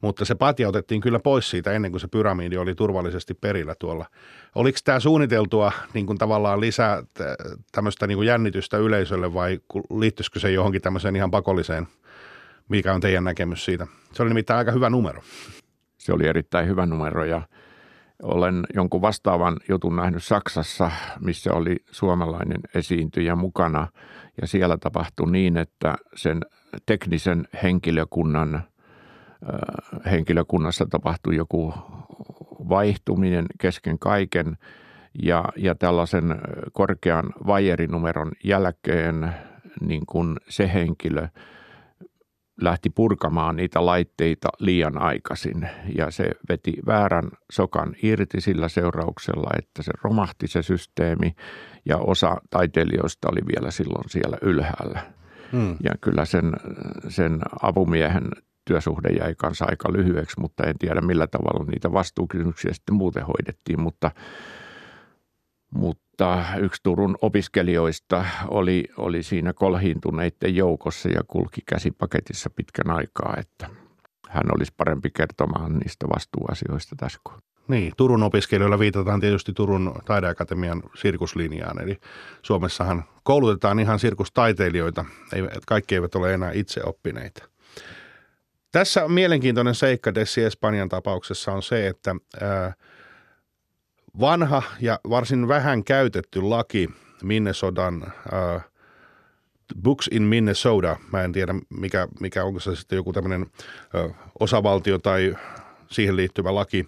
Mutta 0.00 0.24
se 0.24 0.34
patja 0.34 0.68
otettiin 0.68 1.00
kyllä 1.00 1.18
pois 1.18 1.50
siitä 1.50 1.72
ennen 1.72 1.90
kuin 1.90 2.00
se 2.00 2.08
pyramidi 2.08 2.56
oli 2.56 2.74
turvallisesti 2.74 3.34
perillä 3.34 3.74
tuolla. 3.78 4.06
Oliko 4.54 4.78
tämä 4.84 5.00
suunniteltua 5.00 5.72
niin 5.94 6.06
kuin 6.06 6.18
tavallaan 6.18 6.60
lisää 6.60 7.02
tämmöistä 7.72 8.06
niin 8.06 8.18
kuin 8.18 8.26
jännitystä 8.26 8.76
yleisölle 8.76 9.34
vai 9.34 9.60
liittyisikö 9.98 10.40
se 10.40 10.50
johonkin 10.50 10.82
tämmöiseen 10.82 11.16
ihan 11.16 11.30
pakolliseen? 11.30 11.86
Mikä 12.68 12.94
on 12.94 13.00
teidän 13.00 13.24
näkemys 13.24 13.64
siitä? 13.64 13.86
Se 14.12 14.22
oli 14.22 14.30
nimittäin 14.30 14.58
aika 14.58 14.72
hyvä 14.72 14.90
numero. 14.90 15.22
Se 15.98 16.12
oli 16.12 16.26
erittäin 16.26 16.68
hyvä 16.68 16.86
numero 16.86 17.24
ja 17.24 17.42
olen 18.22 18.66
jonkun 18.74 19.02
vastaavan 19.02 19.56
jutun 19.68 19.96
nähnyt 19.96 20.24
Saksassa, 20.24 20.90
missä 21.20 21.52
oli 21.52 21.76
suomalainen 21.90 22.60
esiintyjä 22.74 23.36
mukana 23.36 23.88
ja 24.40 24.46
siellä 24.46 24.78
tapahtui 24.78 25.30
niin, 25.30 25.56
että 25.56 25.94
sen 26.14 26.40
teknisen 26.86 27.48
henkilökunnan 27.62 28.62
henkilökunnassa 30.10 30.86
tapahtui 30.86 31.36
joku 31.36 31.74
vaihtuminen 32.68 33.46
kesken 33.58 33.98
kaiken 33.98 34.56
ja, 35.22 35.44
ja 35.56 35.74
tällaisen 35.74 36.40
korkean 36.72 37.32
vajerinumeron 37.46 38.32
jälkeen 38.44 39.34
niin 39.80 40.06
kuin 40.06 40.36
se 40.48 40.72
henkilö 40.74 41.28
lähti 42.60 42.90
purkamaan 42.90 43.56
niitä 43.56 43.86
laitteita 43.86 44.48
liian 44.58 45.02
aikaisin 45.02 45.68
ja 45.96 46.10
se 46.10 46.30
veti 46.48 46.74
väärän 46.86 47.30
sokan 47.52 47.94
irti 48.02 48.40
sillä 48.40 48.68
seurauksella, 48.68 49.50
että 49.58 49.82
se 49.82 49.92
romahti 50.02 50.48
se 50.48 50.62
systeemi 50.62 51.34
ja 51.84 51.96
osa 51.96 52.36
taiteilijoista 52.50 53.28
oli 53.32 53.40
vielä 53.56 53.70
silloin 53.70 54.08
siellä 54.08 54.38
ylhäällä. 54.42 55.00
Hmm. 55.52 55.76
Ja 55.82 55.94
kyllä 56.00 56.24
sen, 56.24 56.52
sen 57.08 57.40
apumiehen 57.62 58.28
työsuhde 58.70 59.08
jäi 59.08 59.34
kanssa 59.34 59.64
aika 59.68 59.92
lyhyeksi, 59.92 60.40
mutta 60.40 60.64
en 60.64 60.78
tiedä 60.78 61.00
millä 61.00 61.26
tavalla 61.26 61.64
niitä 61.64 61.92
vastuukysymyksiä 61.92 62.72
sitten 62.72 62.94
muuten 62.94 63.22
hoidettiin, 63.26 63.80
mutta, 63.80 64.10
mutta 65.74 66.44
yksi 66.58 66.82
Turun 66.82 67.16
opiskelijoista 67.22 68.24
oli, 68.48 68.84
oli 68.96 69.22
siinä 69.22 69.52
kolhiintuneiden 69.52 70.56
joukossa 70.56 71.08
ja 71.08 71.20
kulki 71.28 71.60
käsipaketissa 71.66 72.50
pitkän 72.50 72.90
aikaa, 72.90 73.34
että 73.38 73.68
hän 74.28 74.44
olisi 74.56 74.72
parempi 74.76 75.10
kertomaan 75.10 75.78
niistä 75.78 76.06
vastuuasioista 76.08 76.96
tässä 76.96 77.20
niin, 77.68 77.92
Turun 77.96 78.22
opiskelijoilla 78.22 78.78
viitataan 78.78 79.20
tietysti 79.20 79.52
Turun 79.52 79.94
taideakatemian 80.04 80.82
sirkuslinjaan, 80.94 81.82
eli 81.82 81.96
Suomessahan 82.42 83.04
koulutetaan 83.22 83.78
ihan 83.78 83.98
sirkustaiteilijoita, 83.98 85.04
kaikki 85.66 85.94
eivät 85.94 86.14
ole 86.14 86.34
enää 86.34 86.52
itse 86.52 86.80
oppineita. 86.84 87.50
Tässä 88.72 89.04
on 89.04 89.12
mielenkiintoinen 89.12 89.74
seikka 89.74 90.14
Dessi 90.14 90.42
Espanjan 90.42 90.88
tapauksessa 90.88 91.52
on 91.52 91.62
se, 91.62 91.86
että 91.86 92.16
vanha 94.20 94.62
ja 94.80 95.00
varsin 95.10 95.48
vähän 95.48 95.84
käytetty 95.84 96.42
laki 96.42 96.88
Minnesotan 97.22 98.12
Books 99.82 100.08
in 100.12 100.22
Minnesota, 100.22 100.96
mä 101.12 101.22
en 101.22 101.32
tiedä 101.32 101.54
mikä, 101.68 102.08
mikä 102.20 102.44
onko 102.44 102.60
se 102.60 102.76
sitten 102.76 102.96
joku 102.96 103.12
tämmöinen 103.12 103.46
osavaltio 104.40 104.98
tai 104.98 105.36
siihen 105.90 106.16
liittyvä 106.16 106.54
laki, 106.54 106.86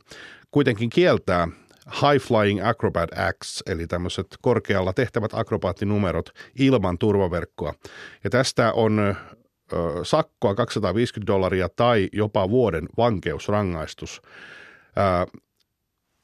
kuitenkin 0.50 0.90
kieltää 0.90 1.48
High 1.86 2.26
Flying 2.26 2.66
Acrobat 2.66 3.10
Acts, 3.18 3.62
eli 3.66 3.86
tämmöiset 3.86 4.26
korkealla 4.40 4.92
tehtävät 4.92 5.34
akrobaattinumerot 5.34 6.30
ilman 6.58 6.98
turvaverkkoa. 6.98 7.74
Ja 8.24 8.30
tästä 8.30 8.72
on 8.72 9.16
sakkoa 10.02 10.54
250 10.54 11.32
dollaria 11.32 11.68
tai 11.68 12.08
jopa 12.12 12.50
vuoden 12.50 12.88
vankeusrangaistus. 12.96 14.22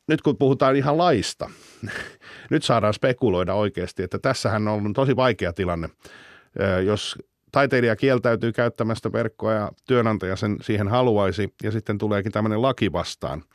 Nyt 0.08 0.22
kun 0.22 0.38
puhutaan 0.38 0.76
ihan 0.76 0.98
laista, 0.98 1.50
nyt 2.50 2.62
saadaan 2.62 2.94
spekuloida 2.94 3.54
oikeasti, 3.54 4.02
että 4.02 4.18
tässähän 4.18 4.68
on 4.68 4.92
tosi 4.92 5.16
vaikea 5.16 5.52
tilanne. 5.52 5.88
Jos 6.84 7.18
taiteilija 7.52 7.96
kieltäytyy 7.96 8.52
käyttämästä 8.52 9.12
verkkoa 9.12 9.52
ja 9.52 9.72
työnantaja 9.86 10.36
sen 10.36 10.56
siihen 10.60 10.88
haluaisi 10.88 11.54
ja 11.62 11.70
sitten 11.70 11.98
tuleekin 11.98 12.32
tämmöinen 12.32 12.62
laki 12.62 12.92
vastaan– 12.92 13.42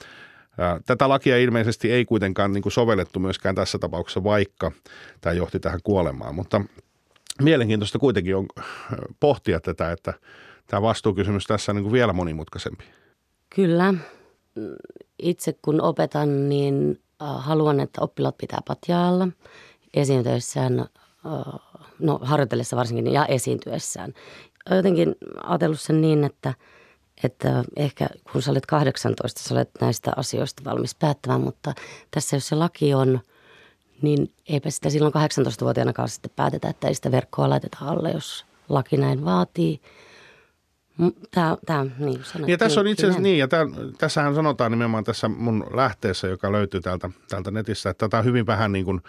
Tätä 0.86 1.10
lakia 1.10 1.38
ilmeisesti 1.38 1.92
ei 1.92 2.06
kuitenkaan 2.06 2.54
niin 2.54 2.62
kuin 2.62 2.74
sovellettu 2.74 3.20
myöskään 3.20 3.56
tässä 3.56 3.80
tapauksessa, 3.80 4.24
vaikka 4.24 4.72
tämä 5.22 5.34
johti 5.34 5.60
tähän 5.60 5.80
kuolemaan, 5.84 6.36
mutta 6.36 6.62
mielenkiintoista 7.42 8.00
kuitenkin 8.00 8.36
on 8.36 8.48
pohtia 9.20 9.60
tätä, 9.60 9.92
että 9.92 10.14
tämä 10.68 10.82
vastuukysymys 10.82 11.46
tässä 11.46 11.72
on 11.72 11.76
niin 11.76 11.84
kuin 11.84 11.94
vielä 11.94 12.14
monimutkaisempi. 12.14 12.84
Kyllä. 13.56 13.94
Itse 15.20 15.54
kun 15.62 15.82
opetan, 15.82 16.50
niin 16.50 17.02
haluan, 17.20 17.80
että 17.80 18.02
oppilaat 18.02 18.38
pitää 18.38 18.60
patjaalla 18.68 19.28
esiintyessään, 19.94 20.86
no 22.00 22.20
harjoitellessa 22.22 22.78
varsinkin 22.78 23.14
ja 23.14 23.26
esiintyessään. 23.26 24.14
Jotenkin 24.70 25.16
ajatellut 25.44 25.82
sen 25.82 26.02
niin, 26.02 26.24
että– 26.24 26.54
että 27.24 27.64
ehkä 27.76 28.08
kun 28.32 28.42
sä 28.42 28.52
olet 28.52 28.66
18, 28.66 29.44
sä 29.44 29.56
olet 29.56 29.70
näistä 29.82 30.12
asioista 30.16 30.64
valmis 30.66 30.96
päättämään, 30.96 31.42
mutta 31.42 31.74
tässä 32.12 32.36
jos 32.36 32.48
se 32.48 32.56
laki 32.56 32.94
on, 32.94 33.20
niin 34.04 34.32
eipä 34.50 34.70
sitä 34.70 34.90
silloin 34.90 35.14
18-vuotiaanakaan 35.14 36.10
sitten 36.10 36.32
päätetä, 36.36 36.70
että 36.70 36.88
ei 36.88 36.96
sitä 36.96 37.12
verkkoa 37.12 37.50
laiteta 37.50 37.78
alle, 37.82 38.12
jos 38.12 38.46
laki 38.70 38.98
näin 38.98 39.26
vaatii. 39.26 39.82
Tämä, 41.32 41.58
tämä 41.66 41.86
niin 42.00 42.22
Ja 42.48 42.58
tässä 42.58 42.82
on 42.82 42.88
itse 42.88 43.06
asiassa 43.06 43.22
niin, 43.22 43.38
ja 43.38 43.48
tämän, 43.48 43.74
tässähän 43.98 44.36
sanotaan 44.36 44.72
nimenomaan 44.72 45.04
tässä 45.04 45.28
mun 45.30 45.66
lähteessä, 45.74 46.28
joka 46.28 46.52
löytyy 46.52 46.82
täältä, 46.82 47.10
täältä 47.30 47.52
netistä, 47.52 47.90
että 47.90 48.10
tätä 48.10 48.22
hyvin 48.22 48.46
vähän 48.46 48.72
niin 48.72 48.86
kuin 48.86 49.02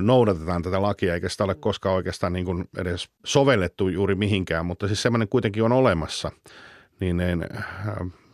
noudatetaan 0.00 0.62
tätä 0.62 0.82
lakia, 0.82 1.14
eikä 1.14 1.28
sitä 1.28 1.44
ole 1.44 1.54
koskaan 1.54 1.94
oikeastaan 1.94 2.32
niin 2.32 2.44
kuin 2.44 2.68
edes 2.78 3.08
sovellettu 3.24 3.88
juuri 3.88 4.14
mihinkään, 4.14 4.66
mutta 4.66 4.86
siis 4.86 5.02
semmoinen 5.02 5.28
kuitenkin 5.28 5.62
on 5.62 5.72
olemassa– 5.72 6.30
niin, 7.00 7.16
niin 7.16 7.44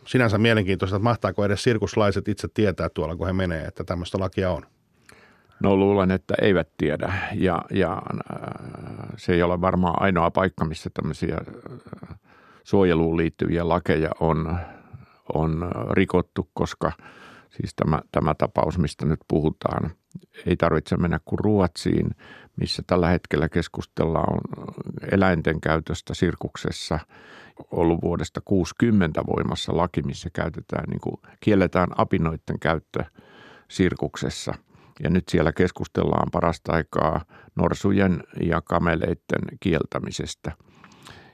sinänsä 0.07 0.37
mielenkiintoista, 0.37 0.95
että 0.95 1.03
mahtaako 1.03 1.45
edes 1.45 1.63
sirkuslaiset 1.63 2.27
itse 2.27 2.47
tietää 2.53 2.89
tuolla, 2.89 3.15
kun 3.15 3.27
he 3.27 3.33
menee, 3.33 3.65
että 3.65 3.83
tämmöistä 3.83 4.19
lakia 4.19 4.51
on? 4.51 4.65
No 5.63 5.75
luulen, 5.77 6.11
että 6.11 6.33
eivät 6.41 6.69
tiedä 6.77 7.13
ja, 7.33 7.61
ja 7.71 7.93
äh, 7.93 8.37
se 9.17 9.33
ei 9.33 9.43
ole 9.43 9.61
varmaan 9.61 9.95
ainoa 10.01 10.31
paikka, 10.31 10.65
missä 10.65 10.89
tämmöisiä 10.93 11.37
äh, 11.37 12.17
suojeluun 12.63 13.17
liittyviä 13.17 13.69
lakeja 13.69 14.09
on, 14.19 14.57
on 15.33 15.71
rikottu, 15.91 16.49
koska 16.53 16.91
siis 17.49 17.73
tämä, 17.75 18.01
tämä 18.11 18.35
tapaus, 18.35 18.77
mistä 18.77 19.05
nyt 19.05 19.19
puhutaan, 19.27 19.91
ei 20.45 20.55
tarvitse 20.57 20.97
mennä 20.97 21.19
kuin 21.25 21.39
Ruotsiin, 21.39 22.09
missä 22.55 22.83
tällä 22.87 23.07
hetkellä 23.07 23.49
keskustellaan 23.49 24.41
eläinten 25.11 25.61
käytöstä 25.61 26.13
sirkuksessa– 26.13 26.99
ollut 27.71 28.01
vuodesta 28.01 28.41
60 28.45 29.21
voimassa 29.27 29.77
laki, 29.77 30.01
missä 30.01 30.29
käytetään, 30.33 30.89
niin 30.89 31.01
kuin, 31.01 31.15
kielletään 31.39 31.89
apinoiden 31.97 32.59
käyttö 32.61 33.03
sirkuksessa. 33.67 34.53
Ja 35.03 35.09
nyt 35.09 35.23
siellä 35.29 35.51
keskustellaan 35.51 36.31
parasta 36.31 36.73
aikaa 36.73 37.21
norsujen 37.55 38.23
ja 38.41 38.61
kameleiden 38.61 39.41
kieltämisestä– 39.59 40.51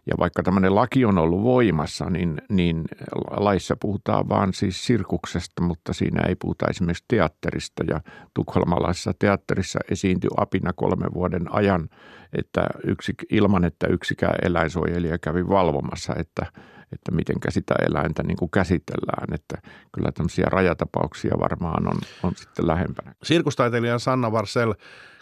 ja 0.10 0.16
vaikka 0.20 0.44
tämmöinen 0.44 0.76
laki 0.76 1.06
on 1.06 1.18
ollut 1.18 1.44
voimassa, 1.44 2.10
niin, 2.10 2.42
niin 2.50 2.86
laissa 3.32 3.76
puhutaan 3.80 4.30
vaan 4.30 4.54
siis 4.54 4.86
sirkuksesta, 4.86 5.62
mutta 5.62 5.94
siinä 5.94 6.24
ei 6.28 6.36
puhuta 6.36 6.66
esimerkiksi 6.70 7.04
teatterista. 7.08 7.84
Ja 7.88 8.02
tukholmalaisessa 8.34 9.14
teatterissa 9.20 9.80
esiintyi 9.92 10.30
apina 10.38 10.74
kolmen 10.74 11.14
vuoden 11.14 11.54
ajan, 11.54 11.90
että 12.38 12.68
yksi, 12.84 13.14
ilman 13.32 13.66
että 13.66 13.88
yksikään 13.88 14.36
eläinsuojelija 14.44 15.18
kävi 15.18 15.48
valvomassa, 15.48 16.14
että, 16.16 16.46
että 16.94 17.12
miten 17.12 17.36
sitä 17.50 17.76
eläintä 17.90 18.24
niin 18.24 18.38
kuin 18.38 18.52
käsitellään. 18.52 19.34
Että 19.34 19.58
kyllä 19.92 20.12
tämmöisiä 20.12 20.46
rajatapauksia 20.50 21.40
varmaan 21.40 21.88
on, 21.88 22.00
on 22.24 22.34
sitten 22.36 22.68
lähempänä. 22.68 23.16
Sirkustaiteilija 23.24 24.00
Sanna 24.00 24.32
Varsel, 24.32 24.74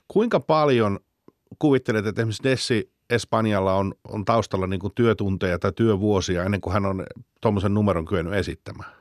kuinka 0.07 0.39
paljon 0.39 0.99
kuvittelet, 1.59 2.05
että 2.05 2.21
esimerkiksi 2.21 2.43
Dessi 2.43 2.91
Espanjalla 3.09 3.73
on, 3.73 3.93
on 4.07 4.25
taustalla 4.25 4.67
niin 4.67 4.79
kuin 4.79 4.93
työtunteja 4.95 5.59
tai 5.59 5.71
työvuosia 5.75 6.43
ennen 6.43 6.61
kuin 6.61 6.73
hän 6.73 6.85
on 6.85 7.05
tuommoisen 7.41 7.73
numeron 7.73 8.05
kyennyt 8.05 8.33
esittämään? 8.33 8.91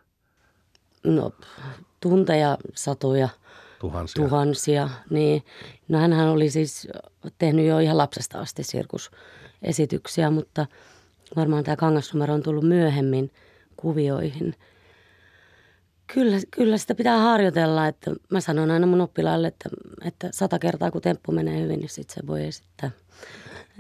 No 1.05 1.33
tunteja, 2.01 2.59
satoja, 2.75 3.29
tuhansia. 3.79 4.25
tuhansia 4.25 4.91
niin. 5.11 5.43
No 5.89 5.99
hänhän 5.99 6.29
oli 6.29 6.51
siis 6.51 6.89
tehnyt 7.39 7.67
jo 7.67 7.79
ihan 7.79 7.99
lapsesta 7.99 8.41
asti 8.41 8.63
sirkusesityksiä, 8.63 10.31
mutta 10.31 10.67
varmaan 11.37 11.65
tämä 11.65 11.77
kangasnumero 11.77 12.35
on 12.35 12.43
tullut 12.43 12.65
myöhemmin 12.65 13.31
kuvioihin. 13.77 14.55
Kyllä, 16.15 16.37
kyllä 16.51 16.79
sitä 16.79 16.95
pitää 16.95 17.19
harjoitella, 17.19 17.87
että 17.87 18.11
mä 18.31 18.41
sanon 18.41 18.71
aina 18.71 18.87
mun 18.87 19.01
oppilaille, 19.01 19.49
että, 19.49 19.69
että 20.05 20.29
sata 20.33 20.59
kertaa 20.59 20.91
kun 20.91 21.03
temppu 21.03 21.33
menee 21.33 21.63
hyvin, 21.63 21.81
niin 21.81 21.89
sitten 21.89 22.15
se 22.15 22.27
voi 22.27 22.45
esittää– 22.45 22.91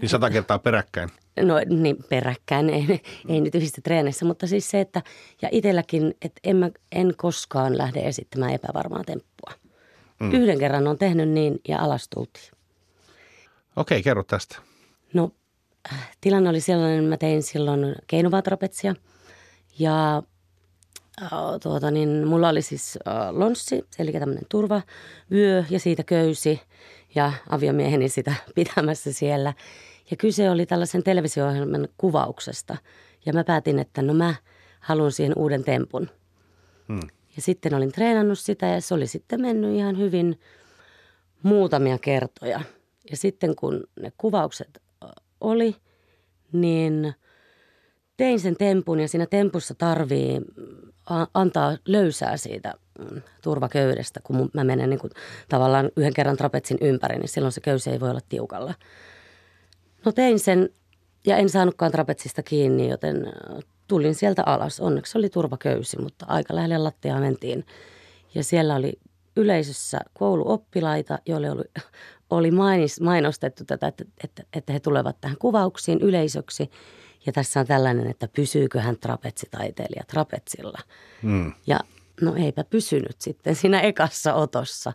niin 0.00 0.08
sata 0.08 0.30
kertaa 0.30 0.58
peräkkäin. 0.58 1.08
No 1.40 1.54
niin, 1.68 1.96
peräkkäin, 2.08 2.70
ei, 2.70 3.00
ei 3.28 3.40
nyt 3.40 3.54
yhdistä 3.54 3.80
treenissä, 3.80 4.24
mutta 4.24 4.46
siis 4.46 4.70
se, 4.70 4.80
että 4.80 5.02
ja 5.42 5.48
itselläkin, 5.52 6.14
että 6.22 6.40
en, 6.44 6.56
mä, 6.56 6.70
en 6.92 7.14
koskaan 7.16 7.78
lähde 7.78 8.00
esittämään 8.00 8.52
epävarmaa 8.52 9.04
temppua. 9.04 9.52
Mm. 10.20 10.32
Yhden 10.32 10.58
kerran 10.58 10.86
on 10.86 10.98
tehnyt 10.98 11.28
niin 11.28 11.60
ja 11.68 11.78
alas 11.78 12.08
tultiin. 12.08 12.50
Okei, 13.76 14.02
kerro 14.02 14.22
tästä. 14.22 14.56
No 15.12 15.30
tilanne 16.20 16.50
oli 16.50 16.60
sellainen, 16.60 16.98
että 16.98 17.08
mä 17.08 17.16
tein 17.16 17.42
silloin 17.42 17.94
keinovaatrapetsia 18.06 18.94
ja 19.78 20.22
äh, 21.22 21.30
tuota, 21.62 21.90
niin 21.90 22.26
mulla 22.26 22.48
oli 22.48 22.62
siis 22.62 22.98
äh, 23.08 23.14
lonssi, 23.30 23.84
eli 23.98 24.12
tämmöinen 24.12 24.46
turvavyö 24.48 25.64
ja 25.70 25.80
siitä 25.80 26.02
köysi 26.02 26.60
ja 27.14 27.32
aviomieheni 27.48 28.08
sitä 28.08 28.34
pitämässä 28.54 29.12
siellä– 29.12 29.52
ja 30.10 30.16
kyse 30.16 30.50
oli 30.50 30.66
tällaisen 30.66 31.02
televisio-ohjelman 31.02 31.88
kuvauksesta. 31.98 32.76
Ja 33.26 33.32
mä 33.32 33.44
päätin, 33.44 33.78
että 33.78 34.02
no 34.02 34.14
mä 34.14 34.34
haluan 34.80 35.12
siihen 35.12 35.32
uuden 35.36 35.64
tempun. 35.64 36.10
Hmm. 36.88 37.00
Ja 37.36 37.42
sitten 37.42 37.74
olin 37.74 37.92
treenannut 37.92 38.38
sitä 38.38 38.66
ja 38.66 38.80
se 38.80 38.94
oli 38.94 39.06
sitten 39.06 39.40
mennyt 39.40 39.76
ihan 39.76 39.98
hyvin 39.98 40.40
muutamia 41.42 41.98
kertoja. 41.98 42.60
Ja 43.10 43.16
sitten 43.16 43.56
kun 43.56 43.84
ne 44.00 44.12
kuvaukset 44.18 44.82
oli, 45.40 45.76
niin 46.52 47.14
tein 48.16 48.40
sen 48.40 48.56
tempun 48.56 49.00
ja 49.00 49.08
siinä 49.08 49.26
tempussa 49.26 49.74
tarvii 49.74 50.40
antaa 51.34 51.76
löysää 51.86 52.36
siitä 52.36 52.74
turvaköydestä, 53.42 54.20
kun 54.20 54.50
mä 54.54 54.64
menen 54.64 54.90
niin 54.90 55.00
kuin 55.00 55.10
tavallaan 55.48 55.90
yhden 55.96 56.14
kerran 56.14 56.36
trapetsin 56.36 56.78
ympäri, 56.80 57.18
niin 57.18 57.28
silloin 57.28 57.52
se 57.52 57.60
köysi 57.60 57.90
ei 57.90 58.00
voi 58.00 58.10
olla 58.10 58.20
tiukalla. 58.28 58.74
No 60.04 60.12
tein 60.12 60.38
sen 60.38 60.70
ja 61.26 61.36
en 61.36 61.48
saanutkaan 61.48 61.92
trapetsista 61.92 62.42
kiinni, 62.42 62.88
joten 62.88 63.32
tulin 63.88 64.14
sieltä 64.14 64.42
alas. 64.46 64.80
Onneksi 64.80 65.18
oli 65.18 65.28
turvaköysi, 65.28 66.00
mutta 66.00 66.26
aika 66.28 66.54
lähelle 66.54 66.78
lattiaa 66.78 67.20
mentiin. 67.20 67.66
Ja 68.34 68.44
siellä 68.44 68.74
oli 68.74 68.92
yleisössä 69.36 69.98
kouluoppilaita, 70.14 71.18
joille 71.26 71.50
oli, 71.50 71.64
oli 72.30 72.50
mainostettu 73.00 73.64
tätä, 73.64 73.86
että, 73.86 74.04
että, 74.24 74.42
että 74.52 74.72
he 74.72 74.80
tulevat 74.80 75.20
tähän 75.20 75.36
kuvauksiin 75.38 76.00
yleisöksi. 76.00 76.70
Ja 77.26 77.32
tässä 77.32 77.60
on 77.60 77.66
tällainen, 77.66 78.10
että 78.10 78.28
pysyykö 78.28 78.80
hän 78.80 78.98
trapetsitaiteilija 78.98 80.02
trapetsilla. 80.06 80.78
Mm. 81.22 81.52
Ja 81.66 81.80
no 82.20 82.34
eipä 82.36 82.64
pysynyt 82.64 83.20
sitten 83.20 83.54
siinä 83.54 83.80
ekassa 83.80 84.34
otossa. 84.34 84.92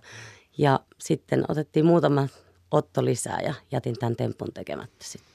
Ja 0.58 0.80
sitten 1.00 1.46
otettiin 1.48 1.86
muutama 1.86 2.28
otto 2.72 3.06
lisää 3.06 3.40
ja 3.42 3.54
jätin 3.72 3.96
tämän 4.00 4.16
tempun 4.16 4.54
tekemättä 4.54 5.06
sitten. 5.06 5.31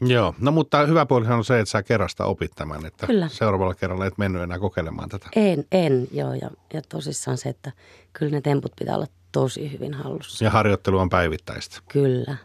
Joo, 0.00 0.34
no 0.40 0.50
mutta 0.52 0.86
hyvä 0.86 1.06
puolihan 1.06 1.38
on 1.38 1.44
se, 1.44 1.60
että 1.60 1.70
sä 1.70 1.82
kerrasta 1.82 2.24
opit 2.24 2.52
tämän, 2.54 2.86
että 2.86 3.06
kyllä. 3.06 3.28
seuraavalla 3.28 3.74
kerralla 3.74 4.06
et 4.06 4.18
mennyt 4.18 4.42
enää 4.42 4.58
kokeilemaan 4.58 5.08
tätä. 5.08 5.28
En, 5.36 5.64
en 5.72 6.08
joo 6.10 6.34
ja, 6.34 6.50
ja 6.72 6.82
tosissaan 6.88 7.38
se, 7.38 7.48
että 7.48 7.72
kyllä 8.12 8.32
ne 8.32 8.40
temput 8.40 8.72
pitää 8.78 8.94
olla 8.94 9.06
tosi 9.32 9.72
hyvin 9.72 9.94
hallussa. 9.94 10.44
Ja 10.44 10.50
harjoittelu 10.50 10.98
on 10.98 11.08
päivittäistä. 11.08 11.78
Kyllä. 11.88 12.36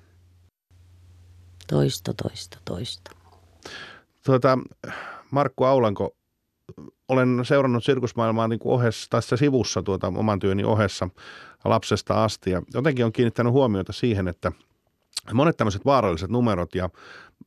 Toisto, 1.68 2.14
toisto, 2.14 2.58
toisto. 2.66 3.12
Tuota, 4.26 4.58
Markku 5.32 5.64
Aulanko, 5.64 6.16
olen 7.08 7.40
seurannut 7.44 7.84
sirkusmaailmaa 7.84 8.48
niin 8.48 8.60
kuin 8.60 8.74
ohessa, 8.74 9.08
tässä 9.10 9.38
sivussa 9.38 9.84
tuota, 9.84 10.08
oman 10.08 10.40
työni 10.40 10.64
ohessa 10.64 11.10
lapsesta 11.66 12.24
asti 12.24 12.52
ja 12.52 12.62
jotenkin 12.74 13.06
on 13.06 13.14
kiinnittänyt 13.14 13.54
huomiota 13.54 13.94
siihen, 13.94 14.28
että 14.28 14.52
monet 15.34 15.58
tämmöiset 15.58 15.86
vaaralliset 15.86 16.30
numerot 16.30 16.76
ja 16.76 16.90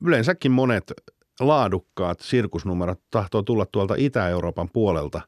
yleensäkin 0.06 0.52
monet 0.52 0.92
laadukkaat 1.40 2.20
sirkusnumerot 2.20 3.00
tahtoo 3.10 3.42
tulla 3.42 3.66
tuolta 3.72 3.94
Itä-Euroopan 3.98 4.68
puolelta. 4.72 5.20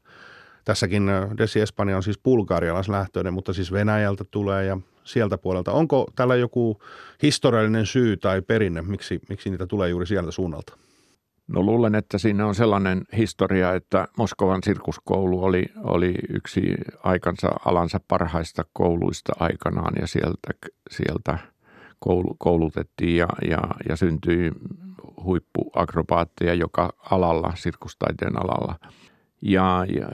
Tässäkin 0.65 1.09
äh, 1.09 1.29
Desi 1.37 1.59
Espanja 1.59 1.95
on 1.95 2.03
siis 2.03 2.19
bulgarialaislähtöinen, 2.19 3.33
mutta 3.33 3.53
siis 3.53 3.71
Venäjältä 3.71 4.23
tulee 4.31 4.65
ja 4.65 4.77
sieltä 5.03 5.37
puolelta. 5.37 5.71
Onko 5.71 6.07
tällä 6.15 6.35
joku 6.35 6.81
historiallinen 7.23 7.85
syy 7.85 8.17
tai 8.17 8.41
perinne, 8.41 8.81
miksi, 8.81 9.19
miksi 9.29 9.49
niitä 9.49 9.67
tulee 9.67 9.89
juuri 9.89 10.05
sieltä 10.05 10.31
suunnalta? 10.31 10.77
No 11.47 11.63
luulen, 11.63 11.95
että 11.95 12.17
siinä 12.17 12.47
on 12.47 12.55
sellainen 12.55 13.01
historia, 13.17 13.73
että 13.73 14.07
Moskovan 14.17 14.63
sirkuskoulu 14.63 15.43
oli, 15.43 15.65
oli 15.83 16.13
yksi 16.29 16.61
aikansa 17.03 17.47
alansa 17.65 17.99
parhaista 18.07 18.65
kouluista 18.73 19.33
aikanaan 19.39 19.93
ja 20.01 20.07
sieltä, 20.07 20.53
sieltä– 20.89 21.39
koulutettiin 22.37 23.17
ja, 23.17 23.27
ja, 23.49 23.59
ja 23.89 23.95
syntyi 23.95 24.51
huippuakrobaatteja 25.23 26.53
joka 26.53 26.93
alalla, 27.11 27.53
sirkustaiteen 27.55 28.37
alalla. 28.37 28.75
Ja, 29.41 29.85
ja 29.95 30.07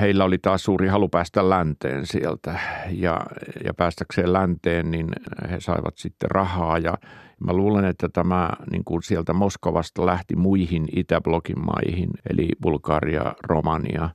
heillä 0.00 0.24
oli 0.24 0.38
taas 0.38 0.64
suuri 0.64 0.88
halu 0.88 1.08
päästä 1.08 1.48
länteen 1.48 2.06
sieltä 2.06 2.58
ja, 2.90 3.20
ja 3.64 3.74
päästäkseen 3.74 4.32
länteen 4.32 4.90
niin 4.90 5.08
he 5.50 5.60
saivat 5.60 5.96
sitten 5.96 6.30
rahaa 6.30 6.78
ja 6.78 6.94
mä 7.40 7.52
luulen, 7.52 7.84
että 7.84 8.08
tämä 8.08 8.50
niin 8.70 8.84
kuin 8.84 9.02
sieltä 9.02 9.32
Moskovasta 9.32 10.06
lähti 10.06 10.36
muihin 10.36 10.84
Itäblokin 10.96 11.58
maihin 11.60 12.10
eli 12.30 12.48
Bulgaria, 12.62 13.34
Romania 13.42 14.08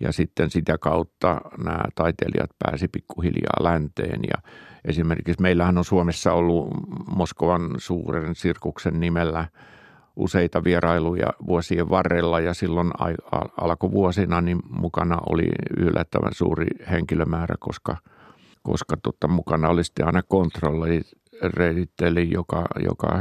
ja 0.00 0.12
sitten 0.12 0.50
sitä 0.50 0.78
kautta 0.78 1.40
nämä 1.64 1.84
taiteilijat 1.94 2.50
pääsi 2.58 2.88
pikkuhiljaa 2.88 3.64
länteen. 3.64 4.20
Ja 4.22 4.50
Esimerkiksi 4.84 5.42
meillähän 5.42 5.78
on 5.78 5.84
Suomessa 5.84 6.32
ollut 6.32 6.68
Moskovan 7.16 7.74
suuren 7.78 8.34
sirkuksen 8.34 9.00
nimellä 9.00 9.46
useita 10.16 10.64
vierailuja 10.64 11.26
vuosien 11.46 11.90
varrella. 11.90 12.40
Ja 12.40 12.54
silloin 12.54 12.90
alkuvuosina 13.60 14.40
niin 14.40 14.58
mukana 14.68 15.18
oli 15.30 15.48
yllättävän 15.76 16.34
suuri 16.34 16.66
henkilömäärä, 16.90 17.54
koska, 17.58 17.96
koska 18.62 18.96
tota, 19.02 19.28
mukana 19.28 19.68
oli 19.68 19.84
sitten 19.84 20.06
aina 20.06 20.22
kontrolli, 20.22 21.02
joka, 22.30 22.66
joka 22.84 23.20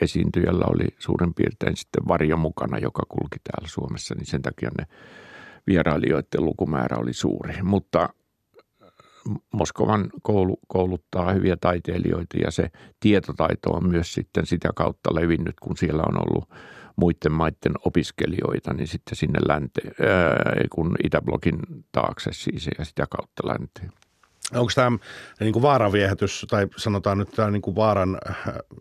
esiintyjällä 0.00 0.64
oli 0.68 0.86
suurin 0.98 1.34
piirtein 1.34 1.76
sitten 1.76 2.08
varjo 2.08 2.36
mukana, 2.36 2.78
joka 2.78 3.02
kulki 3.08 3.38
täällä 3.44 3.68
Suomessa, 3.68 4.14
niin 4.14 4.26
sen 4.26 4.42
takia 4.42 4.70
ne 4.78 4.86
vierailijoiden 5.70 6.44
lukumäärä 6.44 6.96
oli 6.96 7.12
suuri. 7.12 7.62
Mutta 7.62 8.08
Moskovan 9.52 10.10
koulu 10.22 10.60
kouluttaa 10.68 11.32
hyviä 11.32 11.56
taiteilijoita 11.60 12.36
ja 12.44 12.50
se 12.50 12.70
tietotaito 13.00 13.70
on 13.70 13.88
myös 13.88 14.14
sitten 14.14 14.46
sitä 14.46 14.70
kautta 14.74 15.14
levinnyt, 15.14 15.60
kun 15.60 15.76
siellä 15.76 16.02
on 16.08 16.22
ollut 16.26 16.48
muiden 16.96 17.32
maiden 17.32 17.72
opiskelijoita, 17.84 18.72
niin 18.72 18.86
sitten 18.86 19.16
sinne 19.16 19.38
länteen, 19.48 19.94
kun 20.70 20.96
Itäblokin 21.04 21.58
taakse 21.92 22.30
siis 22.32 22.68
ja 22.78 22.84
sitä 22.84 23.06
kautta 23.10 23.48
länteen. 23.48 23.92
Onko 24.54 24.72
tämä 24.74 24.98
niin 25.40 25.52
kuin 25.52 25.62
vaaranviehätys 25.62 26.46
tai 26.50 26.66
sanotaan 26.76 27.18
nyt 27.18 27.30
tämä 27.30 27.50
niin 27.50 27.62
kuin 27.62 27.76
vaaran 27.76 28.18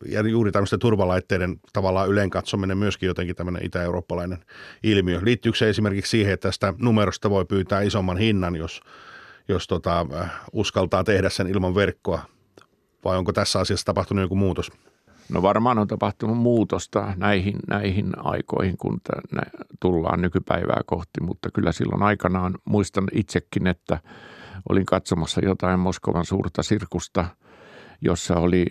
ja 0.06 0.28
juuri 0.28 0.52
tämmöisten 0.52 0.80
turvalaitteiden 0.80 1.60
tavallaan 1.74 2.10
yleen 2.10 2.30
katsominen 2.30 2.78
myöskin 2.78 3.08
jotenkin 3.08 3.36
tämmöinen 3.36 3.66
itä-eurooppalainen 3.66 4.40
ilmiö? 4.84 5.20
Liittyykö 5.24 5.58
se 5.58 5.70
esimerkiksi 5.70 6.10
siihen, 6.10 6.34
että 6.34 6.48
tästä 6.48 6.74
numerosta 6.78 7.30
voi 7.30 7.46
pyytää 7.46 7.82
isomman 7.82 8.18
hinnan, 8.18 8.56
jos 8.56 8.82
jos 9.50 9.68
tota, 9.68 10.06
äh, 10.22 10.32
uskaltaa 10.54 11.04
tehdä 11.04 11.30
sen 11.30 11.48
ilman 11.48 11.76
verkkoa, 11.76 12.22
vai 13.06 13.18
onko 13.18 13.34
tässä 13.34 13.60
asiassa 13.60 13.86
tapahtunut 13.86 14.22
joku 14.22 14.36
muutos? 14.36 14.72
No 15.30 15.42
varmaan 15.42 15.80
on 15.80 15.88
tapahtunut 15.88 16.38
muutosta 16.38 17.14
näihin, 17.16 17.56
näihin 17.68 18.12
aikoihin, 18.18 18.78
kun 18.78 19.02
tullaan 19.80 20.22
nykypäivää 20.22 20.82
kohti, 20.86 21.22
mutta 21.22 21.50
kyllä 21.54 21.72
silloin 21.72 22.04
aikanaan 22.04 22.56
muistan 22.66 23.08
itsekin, 23.12 23.68
että 23.68 24.00
olin 24.69 24.86
katsomassa 24.86 25.41
jotain 25.45 25.80
Moskovan 25.80 26.26
suurta 26.26 26.63
sirkusta, 26.63 27.26
jossa 28.02 28.36
oli 28.36 28.65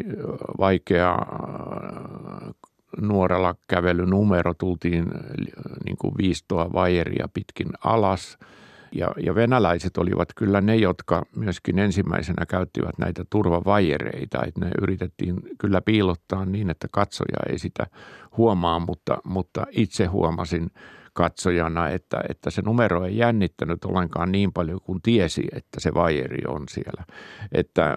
vaikea 0.59 1.17
nuorella 3.01 3.55
kävelynumero, 3.69 4.55
tultiin 4.55 5.05
niin 5.85 5.97
kuin 5.97 6.15
viistoa 6.19 6.73
vaijeria 6.73 7.29
pitkin 7.35 7.69
alas– 7.85 8.39
ja, 8.93 9.13
ja 9.25 9.35
venäläiset 9.35 9.97
olivat 9.97 10.29
kyllä 10.37 10.61
ne, 10.61 10.77
jotka 10.77 11.23
myöskin 11.37 11.79
ensimmäisenä 11.79 12.47
käyttivät 12.47 12.99
näitä 12.99 13.25
turvavajereita, 13.31 14.45
että 14.45 14.65
ne 14.65 14.71
yritettiin 14.83 15.43
kyllä 15.59 15.81
piilottaa 15.81 16.45
niin, 16.45 16.71
että 16.71 16.89
katsoja 16.93 17.39
ei 17.53 17.59
sitä 17.59 17.87
huomaa, 18.37 18.79
mutta, 18.79 19.19
mutta 19.25 19.67
itse 19.71 20.07
huomasin 20.07 20.71
katsojana, 21.19 21.89
että, 21.89 22.21
että 22.29 22.51
se 22.51 22.63
numero 22.63 23.05
ei 23.05 23.17
jännittänyt 23.17 23.85
ollenkaan 23.85 24.33
niin 24.33 24.53
paljon 24.53 24.81
kuin 24.83 25.03
tiesi, 25.03 25.45
että 25.53 25.81
se 25.81 25.95
vajeri 25.95 26.43
on 26.49 26.65
siellä. 26.71 27.05
Että 27.53 27.97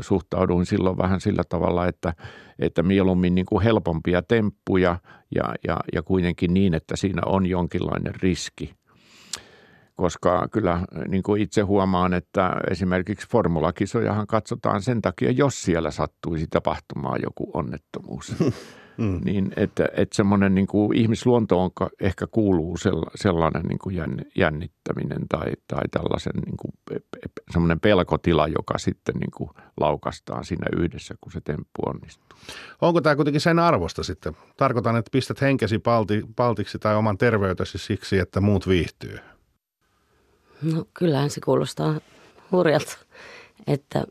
suhtauduin 0.00 0.66
silloin 0.66 0.98
vähän 0.98 1.20
sillä 1.20 1.42
tavalla, 1.48 1.86
että, 1.86 2.14
että 2.58 2.82
mieluummin 2.82 3.34
niin 3.34 3.46
kuin 3.46 3.62
helpompia 3.62 4.22
temppuja 4.22 4.98
ja, 5.34 5.54
ja, 5.66 5.76
ja 5.92 6.02
kuitenkin 6.02 6.54
niin, 6.54 6.74
että 6.74 6.96
siinä 6.96 7.22
on 7.26 7.46
jonkinlainen 7.46 8.14
riski– 8.22 8.74
koska 10.00 10.48
kyllä 10.48 10.80
niin 11.08 11.22
kuin 11.22 11.42
itse 11.42 11.62
huomaan, 11.62 12.14
että 12.14 12.56
esimerkiksi 12.70 13.28
formulakisojahan 13.28 14.26
katsotaan 14.26 14.82
sen 14.82 15.02
takia, 15.02 15.30
jos 15.30 15.62
siellä 15.62 15.90
sattuisi 15.90 16.46
tapahtumaan 16.50 17.20
joku 17.22 17.50
onnettomuus. 17.54 18.34
Mm. 19.00 19.20
Niin, 19.24 19.52
että, 19.56 19.88
että 19.96 20.16
semmoinen 20.16 20.54
niin 20.54 20.66
kuin 20.66 20.96
ihmisluontoon 20.96 21.70
ehkä 22.00 22.26
kuuluu 22.26 22.76
sellainen 23.14 23.62
niin 23.62 23.78
kuin 23.78 23.96
jännittäminen 24.36 25.28
tai, 25.28 25.52
tai 25.66 25.82
tällaisen 25.90 26.32
niin 26.46 26.56
kuin, 26.56 27.02
semmoinen 27.50 27.80
pelkotila, 27.80 28.48
joka 28.48 28.78
sitten 28.78 29.14
niin 29.14 29.30
kuin 29.30 29.50
laukastaan 29.80 30.44
siinä 30.44 30.66
yhdessä, 30.76 31.14
kun 31.20 31.32
se 31.32 31.40
temppu 31.40 31.82
onnistuu. 31.86 32.38
Onko 32.80 33.00
tämä 33.00 33.16
kuitenkin 33.16 33.40
sen 33.40 33.58
arvosta 33.58 34.02
sitten? 34.02 34.36
Tarkoitan, 34.56 34.96
että 34.96 35.10
pistät 35.12 35.40
henkesi 35.40 35.78
palti, 35.78 36.22
paltiksi 36.36 36.78
tai 36.78 36.96
oman 36.96 37.18
terveytesi 37.18 37.78
siksi, 37.78 38.18
että 38.18 38.40
muut 38.40 38.68
viihtyy. 38.68 39.18
No 40.62 40.84
kyllähän 40.94 41.30
se 41.30 41.40
kuulostaa 41.44 42.00
hurjalta. 42.52 42.98
Että, 43.66 44.04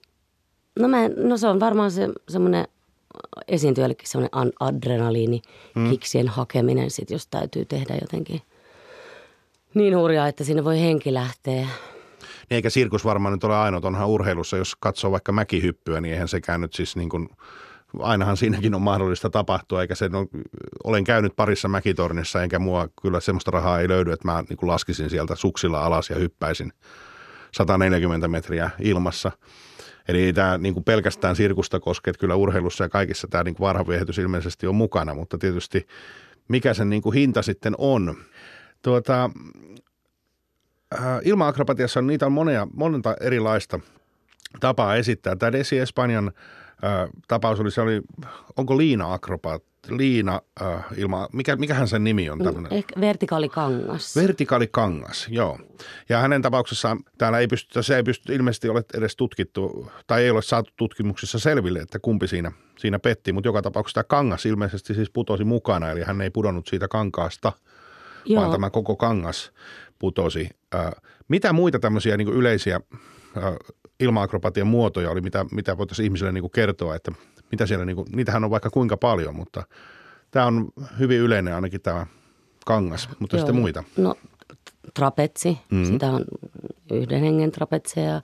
no, 0.79 0.87
mä, 0.87 0.97
no 1.17 1.37
se 1.37 1.47
on 1.47 1.59
varmaan 1.59 1.91
se 1.91 2.09
semmoinen 2.29 2.67
esiintyjällekin 3.47 4.07
semmoinen 4.07 4.53
adrenaliini, 4.59 5.41
hmm. 5.75 5.89
kiksien 5.89 6.27
hakeminen 6.27 6.91
sit, 6.91 7.09
jos 7.09 7.27
täytyy 7.27 7.65
tehdä 7.65 7.97
jotenkin 8.01 8.41
niin 9.73 9.97
hurjaa, 9.97 10.27
että 10.27 10.43
sinne 10.43 10.63
voi 10.63 10.79
henki 10.79 11.13
lähteä. 11.13 11.67
Niin 12.49 12.55
eikä 12.55 12.69
sirkus 12.69 13.05
varmaan 13.05 13.33
nyt 13.33 13.43
ole 13.43 13.57
ainoa, 13.57 13.81
onhan 13.83 14.07
urheilussa, 14.07 14.57
jos 14.57 14.75
katsoo 14.79 15.11
vaikka 15.11 15.31
mäkihyppyä, 15.31 16.01
niin 16.01 16.13
eihän 16.13 16.27
sekään 16.27 16.61
nyt 16.61 16.73
siis 16.73 16.95
niin 16.95 17.09
kuin 17.09 17.29
ainahan 17.99 18.37
siinäkin 18.37 18.75
on 18.75 18.81
mahdollista 18.81 19.29
tapahtua, 19.29 19.81
eikä 19.81 19.95
se, 19.95 20.09
no, 20.09 20.25
olen 20.83 21.03
käynyt 21.03 21.35
parissa 21.35 21.67
mäkitornissa, 21.67 22.43
enkä 22.43 22.59
mua 22.59 22.87
kyllä 23.01 23.19
semmoista 23.19 23.51
rahaa 23.51 23.79
ei 23.79 23.87
löydy, 23.87 24.11
että 24.11 24.27
mä 24.27 24.43
niin 24.49 24.57
kuin 24.57 24.67
laskisin 24.67 25.09
sieltä 25.09 25.35
suksilla 25.35 25.85
alas 25.85 26.09
ja 26.09 26.15
hyppäisin 26.15 26.73
140 27.51 28.27
metriä 28.27 28.69
ilmassa. 28.79 29.31
Eli 30.09 30.23
ei 30.23 30.33
tämä 30.33 30.57
niin 30.57 30.73
kuin 30.73 30.83
pelkästään 30.83 31.35
sirkusta 31.35 31.79
koske, 31.79 32.09
että 32.09 32.19
kyllä 32.19 32.35
urheilussa 32.35 32.83
ja 32.83 32.89
kaikissa 32.89 33.27
tämä 33.27 33.43
niin 33.43 33.55
varhaviehitys 33.59 34.17
ilmeisesti 34.17 34.67
on 34.67 34.75
mukana, 34.75 35.13
mutta 35.13 35.37
tietysti 35.37 35.87
mikä 36.47 36.73
sen 36.73 36.89
niin 36.89 37.01
kuin 37.01 37.13
hinta 37.13 37.41
sitten 37.41 37.75
on. 37.77 38.15
Tuota, 38.81 39.29
äh, 40.93 41.19
ilma-akrobatiassa 41.23 41.99
on 41.99 42.07
niitä 42.07 42.25
on 42.25 42.31
monia, 42.31 42.67
monta 42.73 43.15
erilaista 43.21 43.79
tapaa 44.59 44.95
esittää. 44.95 45.35
Tämä 45.35 45.51
Desi 45.51 45.79
Espanjan 45.79 46.31
äh, 46.83 47.09
tapaus 47.27 47.59
oli, 47.59 47.71
se 47.71 47.81
oli, 47.81 48.01
onko 48.57 48.77
Liina 48.77 49.13
akrobaat, 49.13 49.63
Liina 49.89 50.41
äh, 50.61 50.85
ilma, 50.97 51.27
mikä, 51.33 51.55
mikähän 51.55 51.87
sen 51.87 52.03
nimi 52.03 52.29
on 52.29 52.37
Mm, 52.37 52.43
tämmöinen? 52.43 52.73
Ehkä 52.73 52.99
vertikaalikangas. 53.01 54.15
Vertikaalikangas, 54.15 55.27
joo. 55.29 55.59
Ja 56.09 56.19
hänen 56.19 56.41
tapauksessaan 56.41 56.99
täällä 57.17 57.39
ei 57.39 57.47
pysty, 57.47 57.83
se 57.83 57.95
ei 57.95 58.03
pysty, 58.03 58.35
ilmeisesti 58.35 58.69
ole 58.69 58.83
edes 58.93 59.15
tutkittu, 59.15 59.91
tai 60.07 60.23
ei 60.23 60.29
ole 60.29 60.41
saatu 60.41 60.71
tutkimuksissa 60.77 61.39
selville, 61.39 61.79
että 61.79 61.99
kumpi 61.99 62.27
siinä, 62.27 62.51
siinä 62.79 62.99
petti, 62.99 63.33
mutta 63.33 63.47
joka 63.47 63.61
tapauksessa 63.61 63.93
tämä 64.03 64.07
kangas 64.07 64.45
ilmeisesti 64.45 64.93
siis 64.93 65.09
putosi 65.09 65.43
mukana, 65.43 65.89
eli 65.91 66.03
hän 66.03 66.21
ei 66.21 66.29
pudonnut 66.29 66.67
siitä 66.67 66.87
kankaasta, 66.87 67.51
Joo. 68.25 68.41
vaan 68.41 68.51
tämä 68.51 68.69
koko 68.69 68.95
kangas 68.95 69.51
putosi. 69.99 70.49
Äh, 70.75 70.91
mitä 71.27 71.53
muita 71.53 71.79
tämmöisiä 71.79 72.17
niin 72.17 72.27
yleisiä 72.33 72.79
äh, 73.37 73.43
ilma-akrobatian 73.99 74.67
muotoja 74.67 75.11
oli, 75.11 75.21
mitä, 75.21 75.45
mitä 75.51 75.77
voitaisiin 75.77 76.03
ihmisille 76.03 76.31
niin 76.31 76.51
kertoa, 76.51 76.95
että 76.95 77.11
mitä 77.51 77.65
siellä, 77.65 77.85
niin 77.85 77.95
kuin, 77.95 78.07
niitähän 78.15 78.43
on 78.43 78.49
vaikka 78.49 78.69
kuinka 78.69 78.97
paljon, 78.97 79.35
mutta 79.35 79.63
tämä 80.31 80.45
on 80.45 80.69
hyvin 80.99 81.19
yleinen 81.19 81.55
ainakin 81.55 81.81
tämä 81.81 82.05
kangas, 82.65 83.09
mutta 83.19 83.35
Joo. 83.35 83.45
sitten 83.45 83.61
muita. 83.61 83.83
No 83.97 84.15
trapetsi, 84.93 85.57
Mm. 85.71 85.77
mm. 85.77 85.85
sitä 85.85 86.11
on 86.11 86.25
yhden 86.93 87.19
hengen 87.19 87.51
trapetseja, 87.51 88.21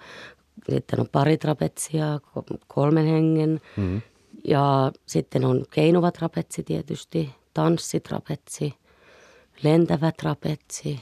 sitten 0.69 0.99
on 0.99 1.07
pari 1.11 1.37
trapetsia, 1.37 2.17
ko- 2.17 2.57
kolmen 2.67 3.05
hengen 3.05 3.61
Mm. 3.77 4.01
ja 4.47 4.91
sitten 5.05 5.45
on 5.45 5.65
keinuva 5.71 6.11
trapetsi 6.11 6.63
tietysti, 6.63 7.29
tanssitrapetsi, 7.53 8.73
lentävä 9.63 10.11
trapetsi, 10.11 10.99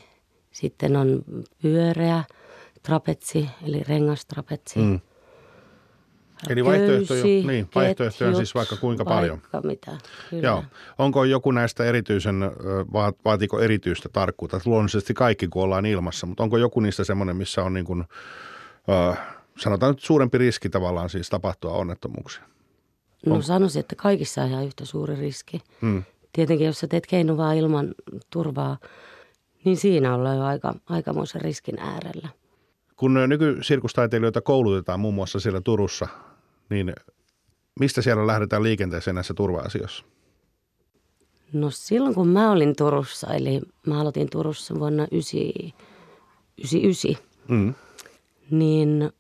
sitten 0.52 0.96
on 0.96 1.24
pyöreä 1.62 2.24
trapetsi 2.84 3.50
eli 3.67 3.84
rengastrapetsi. 3.88 4.80
Mm. 4.80 5.00
Eli 6.50 6.65
vaihtoehtoja, 6.65 7.22
Köysi, 7.24 7.48
niin, 7.48 7.69
vaihtoehtoja 7.76 8.30
on 8.30 8.36
siis 8.36 8.56
vaikka 8.56 8.76
kuinka 8.76 9.06
paljon. 9.06 9.41
Vaikka 9.54 9.67
mitä, 9.67 9.91
kyllä. 10.30 10.43
Joo. 10.48 10.63
Onko 10.98 11.24
joku 11.24 11.52
näistä 11.52 11.86
erityisen, 11.86 12.43
ö, 12.43 12.50
vaat- 12.93 13.17
vaatiiko 13.26 13.60
erityistä 13.60 14.10
tarkkuutta? 14.10 14.60
Luonnollisesti 14.65 15.13
kaikki, 15.13 15.48
kun 15.48 15.63
ollaan 15.63 15.86
ilmassa, 15.86 16.28
mutta 16.28 16.43
onko 16.43 16.58
joku 16.58 16.80
niistä 16.80 17.04
semmoinen, 17.04 17.36
missä 17.36 17.63
on 17.63 17.74
niin 17.74 17.86
kuin, 17.86 18.04
sanotaan 19.58 19.91
nyt 19.91 20.00
suurempi 20.00 20.38
riski 20.38 20.69
tavallaan 20.69 21.10
siis 21.10 21.30
tapahtua 21.30 21.72
onnettomuuksia? 21.72 22.43
No 23.26 23.41
sanoisin, 23.41 23.80
että 23.80 23.96
kaikissa 23.96 24.41
on 24.43 24.50
ihan 24.50 24.65
yhtä 24.65 24.86
suuri 24.86 25.15
riski. 25.15 25.62
Mm. 25.82 26.04
Tietenkin, 26.34 26.67
jos 26.67 26.80
sä 26.80 26.88
teet 26.88 27.08
keinuvaa 27.08 27.54
ilman 27.54 27.93
turvaa, 28.30 28.78
niin 29.63 29.78
siinä 29.78 30.15
ollaan 30.15 30.38
jo 30.38 30.43
aika, 30.43 30.74
aikamoisen 30.89 31.41
riskin 31.41 31.80
äärellä. 31.80 32.30
Kun 32.95 33.13
nykysirkustaiteilijoita 33.27 34.41
koulutetaan 34.41 34.99
muun 34.99 35.13
muassa 35.13 35.39
siellä 35.39 35.62
Turussa, 35.62 36.08
niin 36.69 36.93
mistä 37.79 38.01
siellä 38.01 38.27
lähdetään 38.27 38.63
liikenteeseen 38.63 39.15
näissä 39.15 39.34
turva-asioissa? 39.34 40.06
No 41.53 41.69
silloin, 41.69 42.15
kun 42.15 42.27
mä 42.27 42.51
olin 42.51 42.75
Turussa, 42.75 43.34
eli 43.34 43.62
mä 43.88 44.01
aloitin 44.01 44.29
Turussa 44.29 44.75
vuonna 44.79 45.08
1999, 45.08 47.34
Mm. 47.47 47.73
niin 48.51 49.12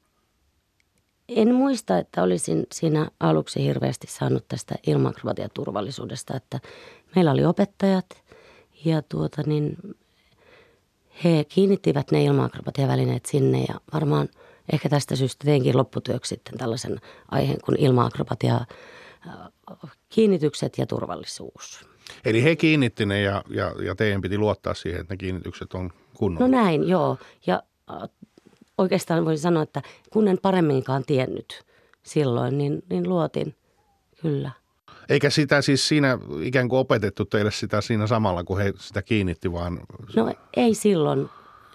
en 1.29 1.55
muista, 1.55 1.97
että 1.97 2.23
olisin 2.23 2.63
siinä 2.71 3.11
aluksi 3.19 3.63
hirveästi 3.63 4.07
saanut 4.09 4.47
tästä 4.47 4.75
ilmakrobatiaturvallisuudesta, 4.87 6.35
että 6.35 6.59
meillä 7.15 7.31
oli 7.31 7.45
opettajat 7.45 8.05
ja 8.85 9.01
tuota 9.01 9.41
niin, 9.45 9.77
he 11.23 11.43
kiinnittivät 11.43 12.11
ne 12.11 12.23
ilma-akrobatiavälineet 12.23 13.25
sinne 13.25 13.65
ja 13.69 13.75
varmaan 13.93 14.29
ehkä 14.73 14.89
tästä 14.89 15.15
syystä 15.15 15.45
teinkin 15.45 15.77
lopputyöksi 15.77 16.29
sitten 16.29 16.57
tällaisen 16.57 16.99
aiheen 17.31 17.61
kuin 17.65 17.79
ilma-akrobatia 17.79 18.55
äh, 18.55 19.91
kiinnitykset 20.09 20.77
ja 20.77 20.85
turvallisuus. 20.85 21.85
Eli 22.25 22.43
he 22.43 22.55
kiinnitti 22.55 23.05
ne 23.05 23.21
ja, 23.21 23.43
ja, 23.49 23.75
ja 23.85 23.95
teidän 23.95 24.21
piti 24.21 24.37
luottaa 24.37 24.73
siihen, 24.73 25.01
että 25.01 25.13
ne 25.13 25.17
kiinnitykset 25.17 25.73
on 25.73 25.85
No 25.85 25.91
kunnolla. 26.17 26.47
näin, 26.47 26.87
joo. 26.87 27.17
Ja 27.47 27.63
äh, 27.91 28.09
oikeastaan 28.77 29.25
voisin 29.25 29.41
sanoa, 29.43 29.63
että 29.63 29.81
kun 30.13 30.27
en 30.27 30.37
paremminkaan 30.41 31.03
tiennyt 31.05 31.63
silloin, 32.03 32.57
niin, 32.57 32.83
niin 32.89 33.09
luotin 33.09 33.55
kyllä. 34.21 34.51
Eikä 35.09 35.29
sitä 35.29 35.61
siis 35.61 35.87
siinä 35.87 36.17
ikään 36.41 36.69
kuin 36.69 36.79
opetettu 36.79 37.25
teille 37.25 37.51
sitä 37.51 37.81
siinä 37.81 38.07
samalla, 38.07 38.43
kun 38.43 38.57
he 38.57 38.73
sitä 38.79 39.01
kiinnitti, 39.01 39.51
vaan... 39.51 39.79
No 40.15 40.33
ei 40.57 40.73
silloin. 40.73 41.29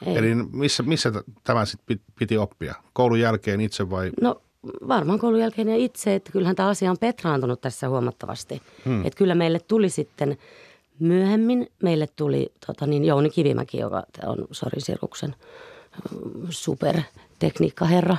Ei. 0.06 0.16
Eli 0.16 0.34
missä, 0.34 0.82
missä 0.82 1.12
tämä 1.44 1.64
sitten 1.64 2.00
piti 2.18 2.38
oppia? 2.38 2.74
Koulun 2.92 3.20
jälkeen 3.20 3.60
itse 3.60 3.90
vai? 3.90 4.10
No 4.20 4.42
varmaan 4.88 5.18
koulun 5.18 5.40
jälkeen 5.40 5.68
ja 5.68 5.76
itse, 5.76 6.14
että 6.14 6.32
kyllähän 6.32 6.56
tämä 6.56 6.68
asia 6.68 6.90
on 6.90 6.98
petraantunut 6.98 7.60
tässä 7.60 7.88
huomattavasti. 7.88 8.62
Hmm. 8.84 9.06
Että 9.06 9.18
kyllä 9.18 9.34
meille 9.34 9.58
tuli 9.58 9.88
sitten 9.88 10.38
myöhemmin, 10.98 11.72
meille 11.82 12.06
tuli 12.16 12.52
tota 12.66 12.86
niin, 12.86 13.04
Jouni 13.04 13.30
Kivimäki, 13.30 13.78
joka 13.78 14.02
on 14.26 14.46
Sorin 14.50 14.82
Sirkuksen 14.82 15.34
supertekniikkaherra, 16.50 18.16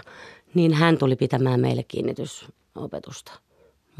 niin 0.53 0.73
hän 0.73 0.97
tuli 0.97 1.15
pitämään 1.15 1.59
meille 1.59 1.83
kiinnitysopetusta. 1.83 3.31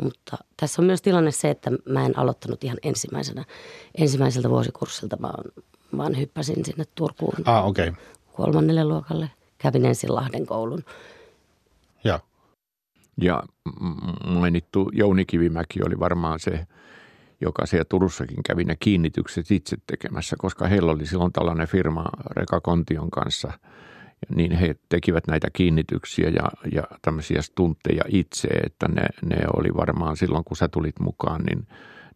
Mutta 0.04 0.38
tässä 0.58 0.82
on 0.82 0.86
myös 0.86 1.02
tilanne 1.02 1.32
se, 1.32 1.50
että 1.50 1.72
mä 1.86 2.06
en 2.06 2.20
aloittanut 2.20 2.64
ihan 2.64 2.78
ensimmäisenä, 2.84 3.46
ensimmäiseltä 3.98 4.50
vuosikurssilta, 4.50 5.18
vaan, 5.22 5.44
vaan 5.98 6.18
hyppäsin 6.18 6.66
sinne 6.66 6.86
Turkuun 6.96 7.34
Ah, 7.46 7.68
okei. 7.68 7.90
Okay. 7.90 8.02
kolmannelle 8.34 8.84
luokalle. 8.84 9.32
Kävin 9.58 9.86
ensin 9.86 10.16
Lahden 10.16 10.46
koulun. 10.46 10.84
Ja. 12.04 12.20
Ja 13.22 13.44
mainittu 14.26 14.90
Jouni 14.94 15.26
Kivimäki 15.26 15.80
oli 15.86 16.00
varmaan 16.00 16.40
se, 16.40 16.68
joka 17.42 17.66
siellä 17.66 17.86
Turussakin 17.86 18.44
kävi 18.44 18.64
ne 18.64 18.76
kiinnitykset 18.80 19.52
itse 19.52 19.78
tekemässä, 19.88 20.36
koska 20.40 20.68
heillä 20.68 20.92
oli 20.92 21.06
silloin 21.06 21.34
tällainen 21.34 21.68
firma 21.68 22.06
Reka 22.30 22.62
Kontion 22.62 23.12
kanssa, 23.12 23.52
niin 24.36 24.52
he 24.52 24.76
tekivät 24.90 25.28
näitä 25.28 25.48
kiinnityksiä 25.54 26.30
ja, 26.30 26.72
ja 26.72 26.84
tämmöisiä 27.02 27.42
stuntteja 27.42 28.04
itse, 28.08 28.48
että 28.48 28.88
ne, 28.88 29.06
ne 29.26 29.38
oli 29.58 29.70
varmaan 29.76 30.18
silloin, 30.18 30.44
kun 30.44 30.58
sä 30.58 30.68
tulit 30.68 31.00
mukaan, 31.00 31.42
niin, 31.44 31.68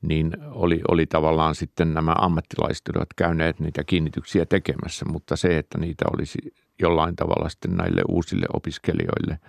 niin 0.01 0.37
oli, 0.51 0.81
oli 0.87 1.05
tavallaan 1.05 1.55
sitten 1.55 1.93
nämä 1.93 2.15
ammattilaiset 2.17 2.87
olivat 2.87 3.13
käyneet 3.15 3.59
niitä 3.59 3.83
kiinnityksiä 3.83 4.45
tekemässä, 4.45 5.05
mutta 5.05 5.35
se, 5.35 5.57
että 5.57 5.77
niitä 5.77 6.05
olisi 6.13 6.39
jollain 6.79 7.15
tavalla 7.15 7.49
sitten 7.49 7.75
näille 7.75 8.01
uusille 8.09 8.45
opiskelijoille 8.53 9.39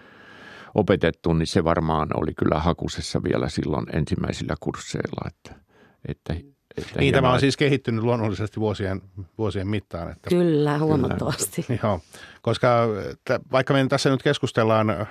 opetettu, 0.75 1.33
niin 1.33 1.47
se 1.47 1.65
varmaan 1.65 2.09
oli 2.15 2.35
kyllä 2.35 2.61
hakusessa 2.61 3.23
vielä 3.23 3.49
silloin 3.49 3.87
ensimmäisillä 3.93 4.55
kursseilla, 4.61 5.29
että, 5.29 5.61
että 6.09 6.35
että 6.79 7.01
Niin, 7.01 7.15
tämä 7.15 7.33
on 7.33 7.41
siis 7.41 7.57
kehittynyt 7.57 8.05
luonnollisesti 8.05 8.61
vuosien, 8.61 9.03
vuosien 9.39 9.69
mittaan. 9.69 10.11
Että, 10.13 10.31
Kyllä, 10.31 10.79
huomattavasti. 10.79 11.67
joo, 11.83 12.01
koska 12.43 12.87
t- 13.25 13.53
vaikka 13.53 13.75
me 13.75 13.87
tässä 13.89 14.11
nyt 14.11 14.23
keskustellaan 14.23 15.07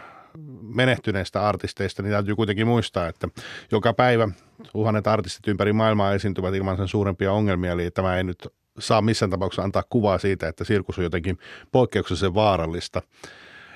menehtyneistä 0.62 1.47
artisteista, 1.47 2.02
niin 2.02 2.12
täytyy 2.12 2.36
kuitenkin 2.36 2.67
muistaa, 2.67 3.08
että 3.08 3.28
joka 3.71 3.93
päivä 3.93 4.28
tuhannet 4.71 5.08
artistit 5.08 5.47
ympäri 5.47 5.73
maailmaa 5.73 6.13
esiintyvät 6.13 6.54
ilman 6.54 6.78
sen 6.78 6.88
suurempia 6.88 7.32
ongelmia, 7.32 7.71
eli 7.71 7.91
tämä 7.91 8.17
ei 8.17 8.23
nyt 8.23 8.47
saa 8.80 9.02
missään 9.02 9.30
tapauksessa 9.30 9.63
antaa 9.63 9.84
kuvaa 9.89 10.17
siitä, 10.17 10.47
että 10.47 10.63
sirkus 10.63 10.97
on 10.97 11.04
jotenkin 11.04 11.38
poikkeuksellisen 11.71 12.34
vaarallista. 12.34 13.02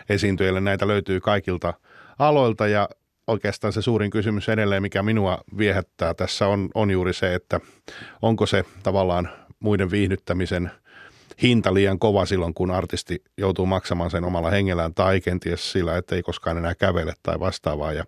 Esiintyjille 0.09 0.61
näitä 0.61 0.87
löytyy 0.87 1.19
kaikilta 1.19 1.73
aloilta 2.19 2.67
ja 2.67 2.89
oikeastaan 3.27 3.73
se 3.73 3.81
suurin 3.81 4.11
kysymys 4.11 4.49
edelleen, 4.49 4.81
mikä 4.81 5.03
minua 5.03 5.43
viehättää 5.57 6.13
tässä 6.13 6.47
on, 6.47 6.69
on 6.73 6.91
juuri 6.91 7.13
se, 7.13 7.35
että 7.35 7.59
onko 8.21 8.45
se 8.45 8.65
tavallaan 8.83 9.29
muiden 9.59 9.91
viihdyttämisen 9.91 10.71
hinta 11.41 11.73
liian 11.73 11.99
kova 11.99 12.25
silloin, 12.25 12.53
kun 12.53 12.71
artisti 12.71 13.23
joutuu 13.37 13.65
maksamaan 13.65 14.11
sen 14.11 14.23
omalla 14.23 14.49
hengellään 14.49 14.93
tai 14.93 15.21
kenties 15.21 15.71
sillä, 15.71 15.97
että 15.97 16.15
ei 16.15 16.23
koskaan 16.23 16.57
enää 16.57 16.75
kävele 16.75 17.13
tai 17.23 17.39
vastaavaa. 17.39 17.93
Ja, 17.93 18.05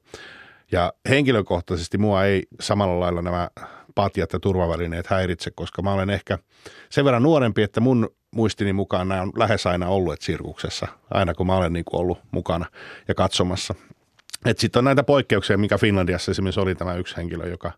ja 0.71 0.93
henkilökohtaisesti 1.09 1.97
mua 1.97 2.25
ei 2.25 2.43
samalla 2.59 2.99
lailla 2.99 3.21
nämä 3.21 3.49
patjat 3.95 4.33
ja 4.33 4.39
turvavälineet 4.39 5.07
häiritse, 5.07 5.51
koska 5.51 5.81
mä 5.81 5.93
olen 5.93 6.09
ehkä 6.09 6.37
sen 6.89 7.05
verran 7.05 7.23
nuorempi, 7.23 7.61
että 7.63 7.79
mun 7.79 8.09
muistini 8.35 8.73
mukaan 8.73 9.07
nämä 9.07 9.21
on 9.21 9.31
lähes 9.35 9.67
aina 9.67 9.87
olleet 9.87 10.21
sirkuksessa, 10.21 10.87
aina 11.11 11.33
kun 11.33 11.47
mä 11.47 11.57
olen 11.57 11.73
niin 11.73 11.85
kuin 11.85 12.01
ollut 12.01 12.19
mukana 12.31 12.65
ja 13.07 13.15
katsomassa. 13.15 13.75
Sitten 14.57 14.79
on 14.79 14.83
näitä 14.83 15.03
poikkeuksia, 15.03 15.57
mikä 15.57 15.77
Finlandiassa 15.77 16.31
esimerkiksi 16.31 16.59
oli 16.59 16.75
tämä 16.75 16.95
yksi 16.95 17.17
henkilö, 17.17 17.47
joka, 17.47 17.71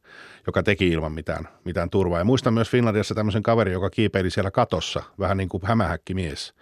joka 0.47 0.63
teki 0.63 0.87
ilman 0.87 1.11
mitään, 1.11 1.47
mitään 1.65 1.89
turvaa. 1.89 2.19
Ja 2.19 2.25
muistan 2.25 2.53
myös 2.53 2.69
Finlandiassa 2.69 3.15
tämmöisen 3.15 3.43
kaverin, 3.43 3.73
joka 3.73 3.89
kiipeili 3.89 4.29
siellä 4.29 4.51
katossa, 4.51 5.03
vähän 5.19 5.37
niin 5.37 5.49
kuin 5.49 5.63
hämähäkkimies. 5.65 6.53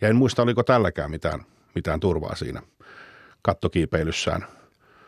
Ja 0.00 0.08
en 0.08 0.16
muista, 0.16 0.42
oliko 0.42 0.62
tälläkään 0.62 1.10
mitään, 1.10 1.40
mitään 1.74 2.00
turvaa 2.00 2.34
siinä 2.34 2.62
kattokiipeilyssään. 3.42 4.44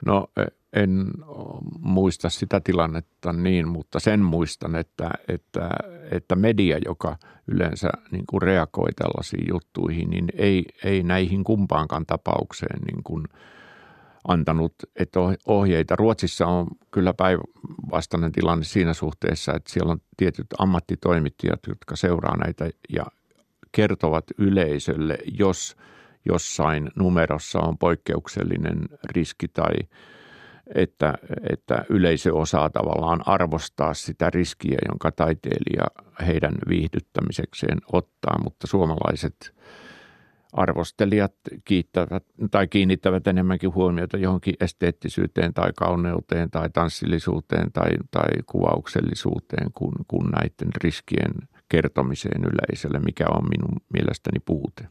No 0.06 0.26
e, 0.36 0.42
en 0.72 1.10
muista 1.80 2.28
sitä 2.28 2.60
tilannetta 2.60 3.32
niin, 3.32 3.68
mutta 3.68 4.00
sen 4.00 4.20
muistan, 4.20 4.76
että, 4.76 5.10
että, 5.28 5.70
että 6.10 6.36
media, 6.36 6.78
joka 6.84 7.16
yleensä 7.46 7.88
niin 8.10 8.24
kuin 8.26 8.42
reagoi 8.42 8.92
tällaisiin 8.92 9.44
juttuihin, 9.48 10.10
niin 10.10 10.28
ei, 10.34 10.64
ei 10.84 11.02
näihin 11.02 11.44
kumpaankaan 11.44 12.06
tapaukseen 12.06 12.80
niin 12.82 13.02
kuin– 13.02 13.24
antanut 14.28 14.74
että 14.96 15.20
ohjeita. 15.46 15.96
Ruotsissa 15.96 16.46
on 16.46 16.66
kyllä 16.90 17.14
päinvastainen 17.14 18.32
tilanne 18.32 18.64
siinä 18.64 18.94
suhteessa, 18.94 19.54
että 19.54 19.72
siellä 19.72 19.92
on 19.92 20.00
tietyt 20.16 20.46
ammattitoimittajat, 20.58 21.60
jotka 21.68 21.96
seuraa 21.96 22.36
näitä 22.36 22.70
ja 22.88 23.06
kertovat 23.72 24.24
yleisölle, 24.38 25.18
jos 25.38 25.76
jossain 26.24 26.90
numerossa 26.96 27.60
on 27.60 27.78
poikkeuksellinen 27.78 28.88
riski 29.10 29.48
tai 29.48 29.74
että, 30.74 31.14
että 31.50 31.84
yleisö 31.88 32.34
osaa 32.34 32.70
tavallaan 32.70 33.28
arvostaa 33.28 33.94
sitä 33.94 34.30
riskiä, 34.30 34.78
jonka 34.88 35.12
taiteilija 35.12 35.86
heidän 36.26 36.54
viihdyttämisekseen 36.68 37.78
ottaa, 37.92 38.38
mutta 38.42 38.66
suomalaiset– 38.66 39.36
arvostelijat 40.52 41.34
kiittävät 41.64 42.24
tai 42.50 42.66
kiinnittävät 42.66 43.26
enemmänkin 43.26 43.74
huomiota 43.74 44.16
johonkin 44.16 44.54
esteettisyyteen 44.60 45.54
tai 45.54 45.72
kauneuteen 45.76 46.50
tai 46.50 46.70
tanssillisuuteen 46.70 47.72
tai, 47.72 47.90
tai 48.10 48.28
kuvauksellisuuteen 48.46 49.72
kuin, 49.74 49.94
kuin 50.08 50.30
näiden 50.30 50.68
riskien 50.84 51.32
kertomiseen 51.68 52.44
yleisölle, 52.44 52.98
mikä 52.98 53.24
on 53.30 53.44
minun 53.48 53.80
mielestäni 53.92 54.40
puute. 54.46 54.88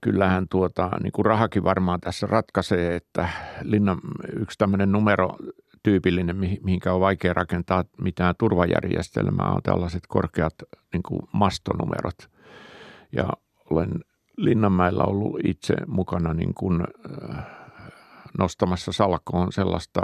Kyllähän 0.00 0.48
tuota, 0.50 0.90
niin 1.02 1.12
kuin 1.12 1.26
rahakin 1.26 1.64
varmaan 1.64 2.00
tässä 2.00 2.26
ratkaisee, 2.26 2.96
että 2.96 3.28
linnan 3.62 3.98
yksi 4.40 4.58
tämmöinen 4.58 4.92
numero 4.92 5.36
tyypillinen, 5.82 6.36
mihinkä 6.36 6.92
on 6.92 7.00
vaikea 7.00 7.32
rakentaa 7.32 7.84
mitään 8.02 8.34
turvajärjestelmää, 8.38 9.50
on 9.52 9.62
tällaiset 9.62 10.02
korkeat 10.08 10.54
niin 10.92 11.02
kuin 11.02 11.20
mastonumerot. 11.32 12.30
Ja 13.12 13.28
olen 13.70 13.90
Linnanmäellä 14.36 15.04
ollut 15.04 15.40
itse 15.44 15.74
mukana 15.86 16.34
niin 16.34 16.54
kuin, 16.54 16.82
äh, 17.30 17.46
nostamassa 18.38 18.92
salkoon 18.92 19.52
sellaista 19.52 20.00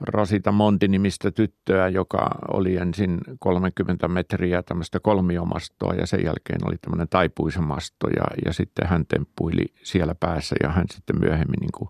Rasita 0.00 0.52
Monti-nimistä 0.52 1.30
tyttöä, 1.30 1.88
joka 1.88 2.30
oli 2.48 2.76
ensin 2.76 3.20
30 3.38 4.08
metriä 4.08 4.62
tämmöistä 4.62 5.00
kolmiomastoa 5.00 5.94
ja 5.94 6.06
sen 6.06 6.24
jälkeen 6.24 6.60
oli 6.66 6.76
tämmöinen 6.80 7.08
taipuisamasto 7.08 8.08
ja, 8.08 8.24
ja 8.44 8.52
sitten 8.52 8.86
hän 8.86 9.06
temppuili 9.06 9.64
siellä 9.82 10.14
päässä 10.14 10.56
ja 10.62 10.68
hän 10.68 10.86
sitten 10.94 11.20
myöhemmin 11.20 11.60
niin 11.60 11.72
kuin 11.74 11.88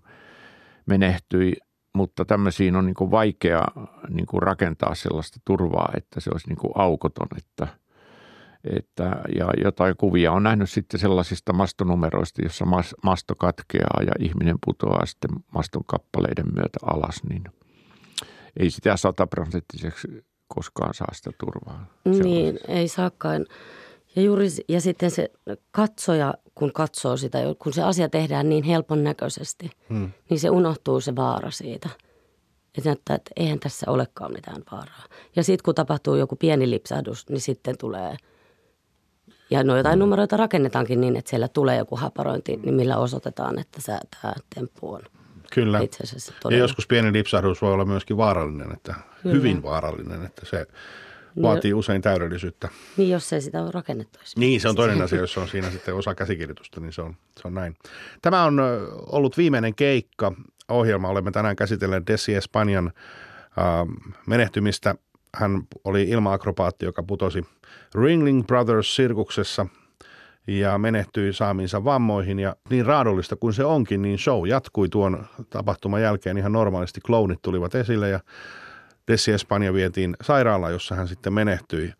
menehtyi. 0.87 1.53
Mutta 1.95 2.25
tämmöisiin 2.25 2.77
on 2.77 2.87
niin 2.87 2.95
kuin 2.95 3.11
vaikea 3.11 3.65
niin 4.09 4.27
kuin 4.27 4.43
rakentaa 4.43 4.95
sellaista 4.95 5.41
turvaa, 5.45 5.93
että 5.97 6.21
se 6.21 6.31
olisi 6.33 6.49
niin 6.49 6.59
kuin 6.59 6.73
aukoton, 6.75 7.29
että– 7.37 7.67
että, 8.65 9.23
ja 9.39 9.51
jotain 9.65 9.97
kuvia 9.97 10.33
on 10.33 10.43
nähnyt 10.43 10.71
sitten 10.71 11.01
sellaisista 11.01 11.53
mastonumeroista, 11.53 12.43
jossa 12.43 12.65
mas, 12.65 12.95
masto 13.03 13.35
katkeaa 13.35 14.01
ja 14.07 14.13
ihminen 14.19 14.57
putoaa 14.67 15.07
sitten 15.07 15.31
maston 15.55 15.85
kappaleiden 15.87 16.47
myötä 16.55 16.79
alas, 16.83 17.25
niin 17.29 17.45
ei 18.57 18.71
sitä 18.71 18.97
sataprosenttiseksi 18.97 20.09
koskaan 20.49 20.95
saa 20.95 21.09
sitä 21.13 21.31
turvaa. 21.41 21.87
Niin, 22.05 22.59
ei 22.69 22.89
saakaan. 22.89 23.47
Ja, 24.17 24.23
juuri, 24.23 24.47
ja 24.69 24.81
sitten 24.81 25.11
se 25.11 25.31
katsoja, 25.71 26.35
kun 26.55 26.73
katsoo 26.73 27.17
sitä, 27.17 27.39
kun 27.59 27.73
se 27.73 27.83
asia 27.83 28.09
tehdään 28.09 28.49
niin 28.49 28.65
helpon 28.65 29.05
näköisesti, 29.05 29.71
hmm. 29.89 30.11
niin 30.31 30.41
se 30.41 30.51
unohtuu 30.51 31.01
se 31.01 31.17
vaara 31.17 31.51
siitä. 31.51 31.89
Että 32.79 32.89
näyttää, 32.89 33.17
että 33.17 33.31
eihän 33.37 33.61
tässä 33.61 33.91
olekaan 33.91 34.33
mitään 34.33 34.63
vaaraa. 34.73 35.05
Ja 35.37 35.43
sitten 35.43 35.65
kun 35.65 35.75
tapahtuu 35.75 36.15
joku 36.15 36.37
pieni 36.37 36.71
lipsahdus, 36.71 37.29
niin 37.29 37.41
sitten 37.41 37.79
tulee– 37.79 38.17
ja 39.51 39.65
no 39.65 39.77
jotain 39.77 39.99
numeroita 39.99 40.37
rakennetaankin 40.37 41.01
niin, 41.01 41.17
että 41.17 41.31
siellä 41.31 41.49
tulee 41.49 41.77
joku 41.77 41.97
haparointi, 41.97 42.57
niin 42.57 42.75
millä 42.75 42.97
osoitetaan, 42.97 43.59
että 43.59 43.81
se, 43.81 43.99
tämä 44.21 44.35
temppu 44.55 44.93
on 44.93 45.03
Kyllä. 45.53 45.81
itse 45.81 46.03
asiassa 46.03 46.33
todella. 46.43 46.59
Ja 46.59 46.65
joskus 46.65 46.87
pieni 46.87 47.13
lipsahdus 47.13 47.63
voi 47.63 47.73
olla 47.73 47.85
myöskin 47.85 48.17
vaarallinen, 48.17 48.73
että 48.73 48.95
Kyllä. 49.23 49.37
hyvin 49.37 49.63
vaarallinen, 49.63 50.25
että 50.25 50.47
se 50.47 50.67
no, 51.35 51.43
vaatii 51.43 51.75
usein 51.75 52.03
täydellisyyttä. 52.03 52.69
Niin, 52.97 53.11
jos 53.11 53.33
ei 53.33 53.41
sitä 53.41 53.63
ole 53.63 53.71
rakennettu. 53.71 54.19
Niin, 54.37 54.61
se 54.61 54.69
on 54.69 54.77
toinen 54.77 55.03
asia, 55.03 55.21
jos 55.21 55.39
on 55.39 55.49
siinä 55.49 55.71
sitten 55.71 55.95
osa 55.95 56.15
käsikirjoitusta, 56.15 56.81
niin 56.81 56.93
se 56.93 57.03
on, 57.03 57.17
se 57.41 57.49
on 57.49 57.55
näin. 57.55 57.77
Tämä 58.23 58.45
on 58.45 58.61
ollut 59.07 59.37
viimeinen 59.37 59.75
keikka 59.75 60.33
ohjelma. 60.69 61.09
Olemme 61.09 61.31
tänään 61.31 61.57
käsitelleet 61.57 62.07
Desi 62.07 62.35
Espanjan 62.35 62.87
äh, 63.59 64.13
menehtymistä– 64.27 64.95
hän 65.37 65.63
oli 65.85 66.03
ilmaakrobaatti, 66.03 66.85
joka 66.85 67.03
putosi 67.03 67.45
Ringling 67.95 68.43
Brothers-sirkuksessa 68.47 69.67
ja 70.47 70.79
menehtyi 70.79 71.33
saamiinsa 71.33 71.85
vammoihin. 71.85 72.39
Ja 72.39 72.57
niin 72.71 72.87
raadollista 72.87 73.37
kuin 73.37 73.55
se 73.55 73.65
onkin, 73.65 74.03
niin 74.03 74.19
show 74.19 74.49
jatkui 74.49 74.89
tuon 74.89 75.27
tapahtuman 75.51 76.03
jälkeen 76.03 76.39
ihan 76.39 76.53
normaalisti. 76.53 77.01
Klounit 77.01 77.43
tulivat 77.43 77.75
esille 77.75 78.09
ja 78.09 78.21
Dessi 79.09 79.33
Espanja 79.33 79.75
vietiin 79.75 80.17
sairaalaan, 80.23 80.73
jossa 80.73 80.95
hän 80.95 81.09
sitten 81.09 81.33
menehtyi. 81.33 81.93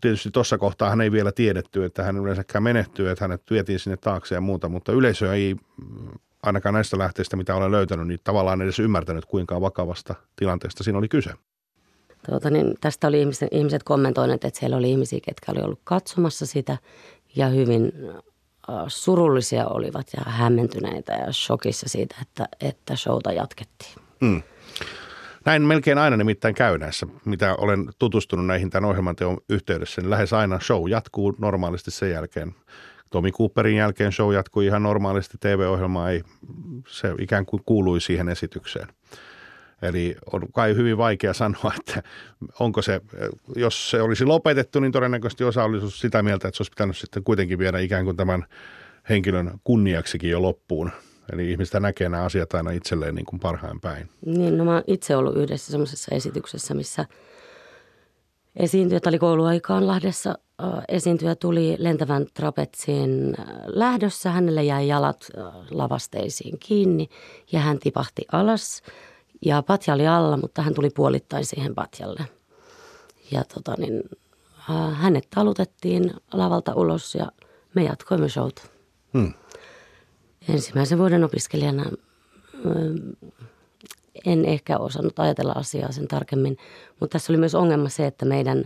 Tietysti 0.00 0.30
tuossa 0.30 0.58
kohtaa 0.58 0.90
hän 0.90 1.00
ei 1.00 1.12
vielä 1.12 1.32
tiedetty, 1.32 1.84
että 1.84 2.02
hän 2.02 2.16
yleensäkään 2.16 2.62
menehtyy, 2.62 3.10
että 3.10 3.24
hänet 3.24 3.42
vietiin 3.50 3.78
sinne 3.78 3.96
taakse 3.96 4.34
ja 4.34 4.40
muuta, 4.40 4.68
mutta 4.68 4.92
yleisö 4.92 5.34
ei 5.34 5.56
ainakaan 6.42 6.74
näistä 6.74 6.98
lähteistä, 6.98 7.36
mitä 7.36 7.54
olen 7.54 7.70
löytänyt, 7.70 8.06
niin 8.06 8.20
tavallaan 8.24 8.62
edes 8.62 8.78
ymmärtänyt, 8.78 9.24
kuinka 9.24 9.60
vakavasta 9.60 10.14
tilanteesta 10.36 10.84
siinä 10.84 10.98
oli 10.98 11.08
kyse. 11.08 11.30
Tuota, 12.26 12.50
niin 12.50 12.74
tästä 12.80 13.08
oli 13.08 13.20
ihmiset, 13.20 13.48
ihmiset 13.52 13.82
kommentoineet, 13.82 14.44
että 14.44 14.60
siellä 14.60 14.76
oli 14.76 14.90
ihmisiä, 14.90 15.20
ketkä 15.22 15.52
oli 15.52 15.62
ollut 15.62 15.80
katsomassa 15.84 16.46
sitä 16.46 16.78
ja 17.36 17.48
hyvin 17.48 17.92
äh, 18.68 18.84
surullisia 18.88 19.66
olivat 19.66 20.06
ja 20.16 20.22
hämmentyneitä 20.26 21.12
ja 21.12 21.32
shokissa 21.32 21.88
siitä, 21.88 22.16
että, 22.22 22.46
että 22.60 22.96
showta 22.96 23.32
jatkettiin. 23.32 23.94
Mm. 24.20 24.42
Näin 25.44 25.62
melkein 25.62 25.98
aina 25.98 26.16
nimittäin 26.16 26.54
käy 26.54 26.78
näissä, 26.78 27.06
mitä 27.24 27.54
olen 27.54 27.88
tutustunut 27.98 28.46
näihin 28.46 28.70
tämän 28.70 28.90
ohjelman 28.90 29.16
teon 29.16 29.38
yhteydessä, 29.48 30.00
niin 30.00 30.10
lähes 30.10 30.32
aina 30.32 30.60
show 30.60 30.90
jatkuu 30.90 31.34
normaalisti 31.38 31.90
sen 31.90 32.10
jälkeen. 32.10 32.54
Tomi 33.10 33.32
Cooperin 33.32 33.76
jälkeen 33.76 34.12
show 34.12 34.34
jatkuu 34.34 34.62
ihan 34.62 34.82
normaalisti, 34.82 35.38
TV-ohjelma 35.40 36.10
ei, 36.10 36.22
se 36.88 37.14
ikään 37.18 37.46
kuin 37.46 37.62
kuului 37.66 38.00
siihen 38.00 38.28
esitykseen. 38.28 38.88
Eli 39.82 40.16
on 40.32 40.52
kai 40.52 40.76
hyvin 40.76 40.98
vaikea 40.98 41.34
sanoa, 41.34 41.72
että 41.80 42.02
onko 42.60 42.82
se, 42.82 43.00
jos 43.56 43.90
se 43.90 44.02
olisi 44.02 44.24
lopetettu, 44.24 44.80
niin 44.80 44.92
todennäköisesti 44.92 45.44
osa 45.44 45.64
olisi 45.64 45.90
sitä 45.90 46.22
mieltä, 46.22 46.48
että 46.48 46.56
se 46.56 46.62
olisi 46.62 46.70
pitänyt 46.70 46.96
sitten 46.96 47.24
kuitenkin 47.24 47.58
viedä 47.58 47.78
ikään 47.78 48.04
kuin 48.04 48.16
tämän 48.16 48.44
henkilön 49.08 49.50
kunniaksikin 49.64 50.30
jo 50.30 50.42
loppuun. 50.42 50.90
Eli 51.32 51.50
ihmistä 51.50 51.80
näkee 51.80 52.08
nämä 52.08 52.22
asiat 52.22 52.54
aina 52.54 52.70
itselleen 52.70 53.14
niin 53.14 53.26
kuin 53.26 53.40
parhain 53.40 53.80
päin. 53.80 54.08
Niin, 54.26 54.58
no 54.58 54.64
mä 54.64 54.74
oon 54.74 54.84
itse 54.86 55.16
ollut 55.16 55.36
yhdessä 55.36 55.70
semmoisessa 55.70 56.14
esityksessä, 56.14 56.74
missä 56.74 57.06
esiintyjä, 58.56 59.00
oli 59.06 59.18
kouluaikaan 59.18 59.86
Lahdessa, 59.86 60.38
esiintyjä 60.88 61.34
tuli 61.34 61.76
lentävän 61.78 62.26
trapetsiin 62.34 63.34
lähdössä. 63.66 64.30
Hänelle 64.30 64.62
jäi 64.62 64.88
jalat 64.88 65.28
lavasteisiin 65.70 66.58
kiinni 66.58 67.08
ja 67.52 67.60
hän 67.60 67.78
tipahti 67.78 68.22
alas– 68.32 68.82
ja 69.44 69.62
patja 69.62 69.94
oli 69.94 70.06
alla, 70.06 70.36
mutta 70.36 70.62
hän 70.62 70.74
tuli 70.74 70.90
puolittain 70.90 71.44
siihen 71.44 71.74
patjalle. 71.74 72.24
Ja 73.30 73.44
tota 73.54 73.74
niin, 73.78 74.02
äh, 74.70 75.00
hänet 75.00 75.30
talutettiin 75.30 76.14
lavalta 76.32 76.74
ulos 76.74 77.14
ja 77.14 77.32
me 77.74 77.84
jatkoimme 77.84 78.28
showta. 78.28 78.62
Hmm. 79.12 79.32
Ensimmäisen 80.48 80.98
vuoden 80.98 81.24
opiskelijana 81.24 81.82
äh, 81.82 83.32
en 84.24 84.44
ehkä 84.44 84.78
osannut 84.78 85.18
ajatella 85.18 85.52
asiaa 85.52 85.92
sen 85.92 86.08
tarkemmin, 86.08 86.56
mutta 87.00 87.12
tässä 87.12 87.32
oli 87.32 87.38
myös 87.38 87.54
ongelma 87.54 87.88
se, 87.88 88.06
että 88.06 88.24
meidän 88.24 88.58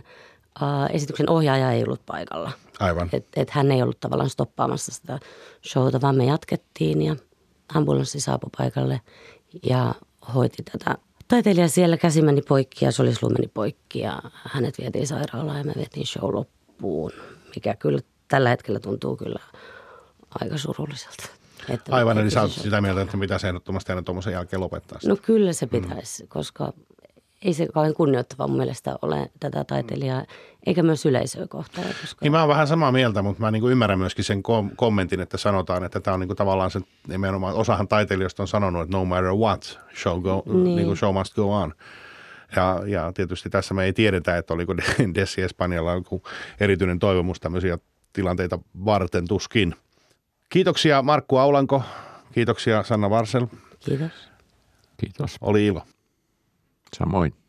äh, 0.61 0.95
esityksen 0.95 1.29
ohjaaja 1.29 1.71
ei 1.71 1.83
ollut 1.83 2.05
paikalla. 2.05 2.51
Aivan. 2.79 3.09
Et, 3.11 3.27
et 3.35 3.49
hän 3.49 3.71
ei 3.71 3.81
ollut 3.81 3.99
tavallaan 3.99 4.29
stoppaamassa 4.29 4.91
sitä 4.91 5.19
showta, 5.67 6.01
vaan 6.01 6.15
me 6.15 6.25
jatkettiin 6.25 7.01
ja 7.01 7.15
ambulanssi 7.73 8.19
saapui 8.19 8.49
paikalle 8.57 9.01
ja 9.63 9.95
hoiti 10.33 10.63
tätä. 10.63 10.97
Taiteilija 11.27 11.67
siellä 11.67 11.97
käsi 11.97 12.21
meni 12.21 12.41
poikki 12.41 12.85
ja 12.85 12.91
solisluu 12.91 13.31
meni 13.31 13.47
poikki 13.53 13.99
ja 13.99 14.21
hänet 14.43 14.77
vietiin 14.77 15.07
sairaalaan 15.07 15.57
ja 15.57 15.63
me 15.63 15.73
vietiin 15.77 16.07
show 16.07 16.33
loppuun, 16.33 17.11
mikä 17.55 17.75
kyllä 17.75 17.99
tällä 18.27 18.49
hetkellä 18.49 18.79
tuntuu 18.79 19.17
kyllä 19.17 19.39
aika 20.39 20.57
surulliselta. 20.57 21.23
Että 21.69 21.95
Aivan, 21.95 22.17
eli 22.17 22.31
sä 22.31 22.41
oot 22.41 22.51
sitä 22.51 22.81
mieltä, 22.81 23.01
että 23.01 23.17
pitäisi 23.17 23.47
ehdottomasti 23.47 23.91
aina 23.91 24.01
tuommoisen 24.01 24.33
jälkeen 24.33 24.59
lopettaa. 24.59 24.99
sitä. 24.99 25.09
No 25.13 25.17
kyllä 25.21 25.53
se 25.53 25.67
pitäisi, 25.67 26.23
mm. 26.23 26.29
koska 26.29 26.73
ei 27.41 27.53
se 27.53 27.67
kauhean 27.73 27.93
kunnioittavaa 27.93 28.47
mun 28.47 28.57
mielestä 28.57 28.95
ole 29.01 29.31
tätä 29.39 29.63
taiteilijaa, 29.63 30.25
eikä 30.67 30.83
myös 30.83 31.05
yleisöä 31.05 31.47
kohtaan. 31.47 31.87
Koska... 32.01 32.19
Niin 32.21 32.31
mä 32.31 32.39
oon 32.39 32.49
vähän 32.49 32.67
samaa 32.67 32.91
mieltä, 32.91 33.21
mutta 33.21 33.41
mä 33.41 33.51
niin 33.51 33.71
ymmärrän 33.71 33.99
myöskin 33.99 34.25
sen 34.25 34.43
kom- 34.43 34.71
kommentin, 34.75 35.19
että 35.19 35.37
sanotaan, 35.37 35.83
että 35.83 35.99
tämä 35.99 36.13
on 36.13 36.19
niin 36.19 36.35
tavallaan 36.35 36.71
se, 36.71 36.79
nimenomaan 37.07 37.55
osahan 37.55 37.87
taiteilijoista 37.87 38.43
on 38.43 38.47
sanonut, 38.47 38.81
että 38.81 38.97
no 38.97 39.05
matter 39.05 39.33
what, 39.33 39.79
show, 40.01 40.21
go, 40.21 40.43
niin. 40.45 40.63
Niin. 40.63 40.75
Niin 40.75 40.85
kuin 40.85 40.97
show 40.97 41.15
must 41.15 41.35
go 41.35 41.53
on. 41.53 41.73
Ja, 42.55 42.81
ja 42.85 43.11
tietysti 43.13 43.49
tässä 43.49 43.73
me 43.73 43.83
ei 43.83 43.93
tiedetä, 43.93 44.37
että 44.37 44.53
oliko 44.53 44.77
Desi 45.15 45.41
Espanjalla 45.41 45.93
joku 45.93 46.23
erityinen 46.59 46.99
toivomus 46.99 47.39
tämmöisiä 47.39 47.77
tilanteita 48.13 48.59
varten 48.85 49.27
tuskin. 49.27 49.75
Kiitoksia 50.49 51.01
Markku 51.01 51.37
Aulanko, 51.37 51.83
kiitoksia 52.31 52.83
Sanna 52.83 53.09
Varsel, 53.09 53.47
Kiitos. 53.79 54.11
Kiitos. 54.97 55.37
oli 55.41 55.65
ilo. 55.65 55.81
Samoin. 56.97 57.46